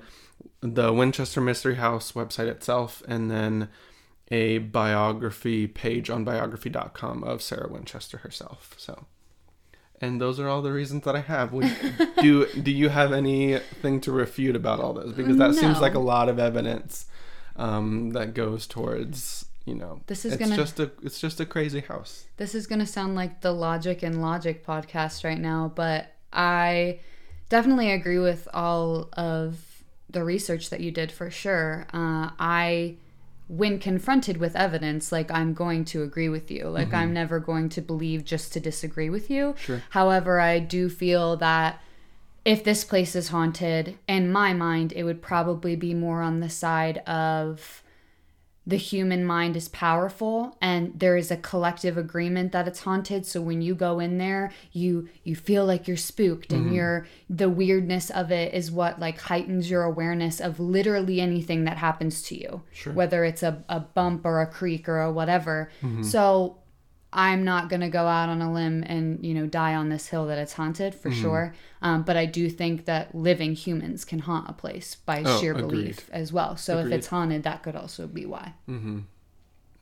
the 0.62 0.92
Winchester 0.94 1.42
Mystery 1.42 1.76
House 1.76 2.14
website 2.14 2.48
itself, 2.48 3.04
and 3.08 3.30
then 3.30 3.70
a 4.32 4.58
biography 4.60 5.68
page 5.68 6.10
on 6.10 6.24
biography.com 6.24 7.24
of 7.24 7.42
Sarah 7.42 7.70
Winchester 7.72 8.18
herself. 8.18 8.74
So 8.78 9.06
and 10.02 10.20
those 10.20 10.40
are 10.40 10.48
all 10.48 10.62
the 10.62 10.72
reasons 10.72 11.04
that 11.04 11.16
I 11.16 11.22
have. 11.22 11.54
We, 11.54 11.72
do 12.22 12.48
do 12.48 12.72
you 12.72 12.90
have 12.90 13.14
anything 13.14 14.02
to 14.02 14.12
refute 14.12 14.56
about 14.56 14.80
all 14.80 14.94
those? 14.94 15.14
Because 15.14 15.38
that 15.38 15.52
no. 15.52 15.58
seems 15.58 15.80
like 15.80 15.94
a 15.94 16.00
lot 16.00 16.30
of 16.30 16.40
evidence 16.40 17.06
um, 17.56 18.12
that 18.12 18.34
goes 18.34 18.68
towards 18.68 19.46
you 19.66 19.76
know. 19.76 20.02
This 20.08 20.26
is 20.26 20.34
it's 20.34 20.44
gonna 20.44 20.56
just 20.56 20.80
a 20.80 20.92
it's 21.02 21.20
just 21.20 21.40
a 21.40 21.46
crazy 21.46 21.82
house. 21.82 22.26
This 22.38 22.56
is 22.56 22.68
gonna 22.68 22.86
sound 22.86 23.16
like 23.16 23.42
the 23.42 23.52
logic 23.52 24.04
and 24.04 24.22
logic 24.22 24.66
podcast 24.66 25.24
right 25.24 25.40
now, 25.40 25.72
but 25.74 26.14
I 26.32 27.00
definitely 27.50 27.92
agree 27.92 28.20
with 28.20 28.48
all 28.54 29.10
of 29.14 29.84
the 30.10 30.24
research 30.24 30.70
that 30.70 30.82
you 30.82 30.92
did 30.92 31.12
for 31.12 31.30
sure. 31.30 31.88
Uh, 31.94 32.30
I 32.40 32.98
when 33.48 33.80
confronted 33.80 34.38
with 34.38 34.56
evidence, 34.56 35.12
like 35.12 35.30
I'm 35.32 35.54
going 35.54 35.86
to 35.86 36.04
agree 36.04 36.30
with 36.30 36.50
you. 36.50 36.68
Like 36.70 36.88
mm-hmm. 36.88 36.96
I'm 36.96 37.14
never 37.14 37.40
going 37.40 37.70
to 37.70 37.82
believe 37.82 38.26
just 38.26 38.54
to 38.54 38.60
disagree 38.60 39.10
with 39.10 39.30
you. 39.30 39.56
Sure. 39.58 39.84
However, 39.92 40.40
I 40.40 40.60
do 40.60 40.90
feel 40.90 41.38
that 41.38 41.82
if 42.44 42.64
this 42.64 42.84
place 42.84 43.16
is 43.16 43.30
haunted, 43.30 43.98
in 44.08 44.32
my 44.32 44.54
mind, 44.54 44.94
it 44.94 45.04
would 45.04 45.22
probably 45.22 45.76
be 45.76 45.94
more 45.94 46.22
on 46.22 46.40
the 46.40 46.50
side 46.50 47.00
of 47.00 47.84
the 48.68 48.78
human 48.78 49.24
mind 49.24 49.56
is 49.56 49.68
powerful 49.68 50.58
and 50.62 51.00
there 51.00 51.18
is 51.18 51.32
a 51.32 51.38
collective 51.38 51.98
agreement 51.98 52.52
that 52.52 52.68
it's 52.68 52.82
haunted. 52.82 53.26
So 53.26 53.42
when 53.42 53.62
you 53.62 53.76
go 53.76 54.00
in 54.00 54.18
there 54.18 54.52
you 54.72 55.10
you 55.24 55.36
feel 55.36 55.66
like 55.66 55.88
you're 55.88 55.98
spooked 55.98 56.52
and 56.52 56.66
mm-hmm. 56.66 56.76
you're 56.76 57.08
the 57.30 57.50
weirdness 57.50 58.10
of 58.10 58.32
it 58.32 58.54
is 58.54 58.72
what 58.72 59.00
like 59.00 59.20
heightens 59.20 59.70
your 59.70 59.84
awareness 59.84 60.40
of 60.40 60.60
literally 60.60 61.22
anything 61.22 61.66
that 61.66 61.78
happens 61.78 62.22
to 62.24 62.40
you 62.40 62.62
whether 62.94 63.24
it's 63.24 63.44
a, 63.44 63.64
a 63.70 63.80
bump 63.80 64.26
or 64.26 64.42
a 64.42 64.48
creak 64.48 64.88
or 64.90 65.02
a 65.02 65.12
whatever. 65.12 65.70
Mm-hmm. 65.82 66.04
So 66.04 66.58
I'm 67.14 67.46
not 67.46 67.70
gonna 67.70 67.90
go 67.90 68.08
out 68.08 68.28
on 68.28 68.42
a 68.42 68.52
limb 68.52 68.84
and 68.86 69.26
you 69.26 69.34
know 69.34 69.46
die 69.48 69.74
on 69.76 69.88
this 69.90 70.08
hill 70.08 70.26
that 70.28 70.38
it's 70.38 70.54
haunted 70.54 70.94
for 70.94 71.10
Mm-hmm. 71.10 71.22
sure. 71.22 71.56
Um, 71.82 72.04
but 72.04 72.18
I 72.18 72.26
do 72.26 72.50
think 72.50 72.86
that 72.86 73.16
living 73.16 73.54
humans 73.56 74.04
can 74.06 74.20
haunt 74.20 74.50
a 74.50 74.54
place 74.54 74.96
by 74.96 75.24
Oh, 75.26 75.40
sheer 75.40 75.52
agreed. 75.52 75.70
belief 75.70 76.10
as 76.12 76.34
well. 76.34 76.58
So 76.58 76.80
if 76.80 76.92
it's 76.92 77.08
haunted, 77.08 77.44
that 77.44 77.64
could 77.64 77.76
also 77.76 78.06
be 78.08 78.26
why. 78.26 78.54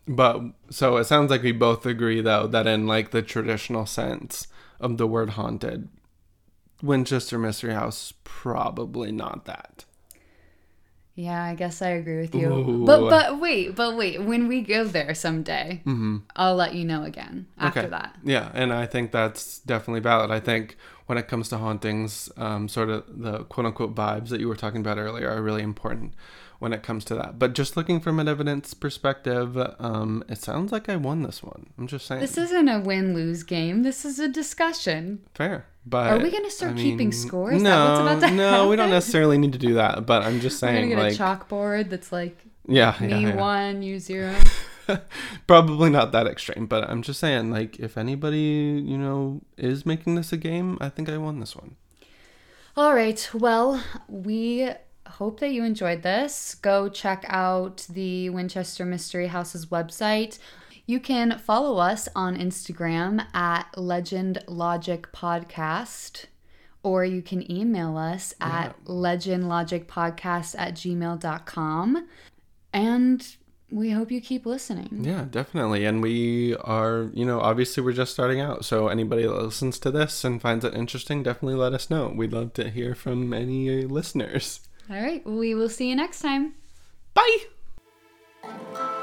But 0.05 0.41
so 0.69 0.97
it 0.97 1.05
sounds 1.05 1.31
like 1.31 1.43
we 1.43 1.53
both 1.53 1.85
agree 1.85 2.19
though 2.21 2.45
that 2.47 2.67
in 2.67 2.87
like 2.87 3.11
the 3.11 3.21
traditional 3.21 3.85
sense 3.85 4.47
of 4.79 4.97
the 4.97 5.07
word 5.07 5.31
haunted, 5.31 5.87
Winchester 6.81 7.39
Mystery 7.39 7.73
House 7.73 8.13
probably 8.25 9.11
not 9.13 9.45
that. 9.45 9.85
Yeah, 11.15 11.43
I 11.43 11.53
guess 11.53 11.81
I 11.83 11.89
agree 11.89 12.21
with 12.21 12.33
you. 12.33 12.51
Ooh. 12.51 12.85
But 12.85 13.09
but 13.09 13.39
wait, 13.39 13.75
but 13.75 13.95
wait. 13.95 14.21
When 14.23 14.47
we 14.47 14.61
go 14.61 14.83
there 14.83 15.13
someday, 15.13 15.81
I'll 16.35 16.55
let 16.55 16.73
you 16.73 16.85
know 16.85 17.03
again 17.03 17.45
after 17.59 17.81
Mm-hmm. 17.81 17.93
Okay. 17.93 18.01
that. 18.01 18.15
Yeah, 18.23 18.49
and 18.53 18.73
I 18.73 18.87
think 18.87 19.11
that's 19.11 19.59
definitely 19.59 19.99
valid. 20.01 20.31
I 20.31 20.39
think 20.39 20.75
when 21.05 21.19
it 21.19 21.27
comes 21.27 21.49
to 21.49 21.57
hauntings, 21.57 22.31
um, 22.37 22.67
sort 22.67 22.89
of 22.89 23.03
the 23.07 23.43
quote 23.43 23.67
unquote 23.67 23.93
vibes 23.93 24.29
that 24.29 24.39
you 24.39 24.47
were 24.47 24.55
talking 24.55 24.81
about 24.81 24.97
earlier 24.97 25.29
are 25.29 25.41
really 25.41 25.61
important 25.61 26.13
when 26.63 26.71
it 26.71 26.81
comes 26.81 27.03
to 27.03 27.13
that. 27.15 27.37
But 27.37 27.51
just 27.51 27.75
looking 27.75 27.99
from 27.99 28.21
an 28.21 28.29
evidence 28.29 28.73
perspective, 28.73 29.57
um, 29.79 30.23
it 30.29 30.37
sounds 30.37 30.71
like 30.71 30.87
I 30.87 30.95
won 30.95 31.23
this 31.23 31.43
one. 31.43 31.67
I'm 31.77 31.87
just 31.87 32.07
saying. 32.07 32.21
This 32.21 32.37
isn't 32.37 32.69
a 32.69 32.79
win 32.79 33.13
lose 33.13 33.43
game. 33.43 33.83
This 33.83 34.05
is 34.05 34.17
a 34.17 34.29
discussion. 34.29 35.19
Fair. 35.35 35.65
But 35.85 36.13
Are 36.13 36.23
we 36.23 36.31
gonna 36.31 36.49
start 36.49 36.75
I 36.75 36.75
keeping 36.77 37.09
mean, 37.09 37.11
score? 37.11 37.51
Is 37.51 37.61
no, 37.61 37.69
that 37.69 38.03
what's 38.05 38.23
about 38.23 38.29
to 38.29 38.35
no, 38.35 38.69
we 38.69 38.77
don't 38.77 38.91
necessarily 38.91 39.37
need 39.37 39.51
to 39.51 39.59
do 39.59 39.73
that. 39.73 40.05
But 40.05 40.23
I'm 40.23 40.39
just 40.39 40.57
saying, 40.57 40.89
We're 40.89 40.95
gonna 40.95 41.09
like, 41.09 41.17
get 41.17 41.21
a 41.21 41.35
chalkboard 41.35 41.89
that's 41.89 42.13
like 42.13 42.37
yeah, 42.65 42.95
me 43.01 43.09
yeah, 43.09 43.19
yeah. 43.19 43.35
one, 43.35 43.83
you 43.83 43.99
zero. 43.99 44.33
probably 45.47 45.89
not 45.89 46.13
that 46.13 46.27
extreme. 46.27 46.65
But 46.65 46.89
I'm 46.89 47.01
just 47.01 47.19
saying, 47.19 47.51
like, 47.51 47.77
if 47.77 47.97
anybody 47.97 48.81
you 48.87 48.97
know 48.97 49.41
is 49.57 49.85
making 49.85 50.15
this 50.15 50.31
a 50.31 50.37
game, 50.37 50.77
I 50.79 50.87
think 50.87 51.09
I 51.09 51.17
won 51.17 51.41
this 51.41 51.57
one. 51.57 51.75
All 52.77 52.95
right. 52.95 53.29
Well, 53.33 53.83
we 54.07 54.71
hope 55.23 55.39
that 55.39 55.53
you 55.53 55.63
enjoyed 55.63 56.01
this. 56.01 56.53
Go 56.55 56.89
check 56.89 57.23
out 57.29 57.87
the 57.89 58.29
Winchester 58.29 58.83
Mystery 58.83 59.27
House's 59.27 59.67
website. 59.67 60.37
You 60.85 60.99
can 60.99 61.39
follow 61.39 61.77
us 61.77 62.09
on 62.13 62.37
Instagram 62.37 63.25
at 63.33 63.67
Legend 63.77 64.43
Logic 64.49 65.07
Podcast, 65.13 66.25
or 66.83 67.05
you 67.05 67.21
can 67.21 67.49
email 67.49 67.95
us 67.95 68.33
at 68.41 68.73
legendlogicpodcast 68.83 70.55
at 70.57 70.73
gmail.com. 70.73 72.07
And 72.73 73.35
we 73.71 73.91
hope 73.91 74.11
you 74.11 74.19
keep 74.19 74.45
listening. 74.45 75.05
Yeah, 75.05 75.27
definitely. 75.31 75.85
And 75.85 76.03
we 76.03 76.57
are, 76.57 77.11
you 77.13 77.23
know, 77.23 77.39
obviously 77.39 77.81
we're 77.81 77.93
just 77.93 78.11
starting 78.11 78.41
out. 78.41 78.65
So 78.65 78.89
anybody 78.89 79.23
that 79.23 79.31
listens 79.31 79.79
to 79.79 79.89
this 79.89 80.25
and 80.25 80.41
finds 80.41 80.65
it 80.65 80.73
interesting, 80.73 81.23
definitely 81.23 81.55
let 81.55 81.71
us 81.71 81.89
know. 81.89 82.11
We'd 82.13 82.33
love 82.33 82.51
to 82.55 82.69
hear 82.69 82.93
from 82.93 83.33
any 83.33 83.85
listeners. 83.85 84.59
All 84.89 85.01
right. 85.01 85.25
We 85.25 85.55
will 85.55 85.69
see 85.69 85.89
you 85.89 85.95
next 85.95 86.21
time. 86.21 86.53
Bye. 87.13 88.99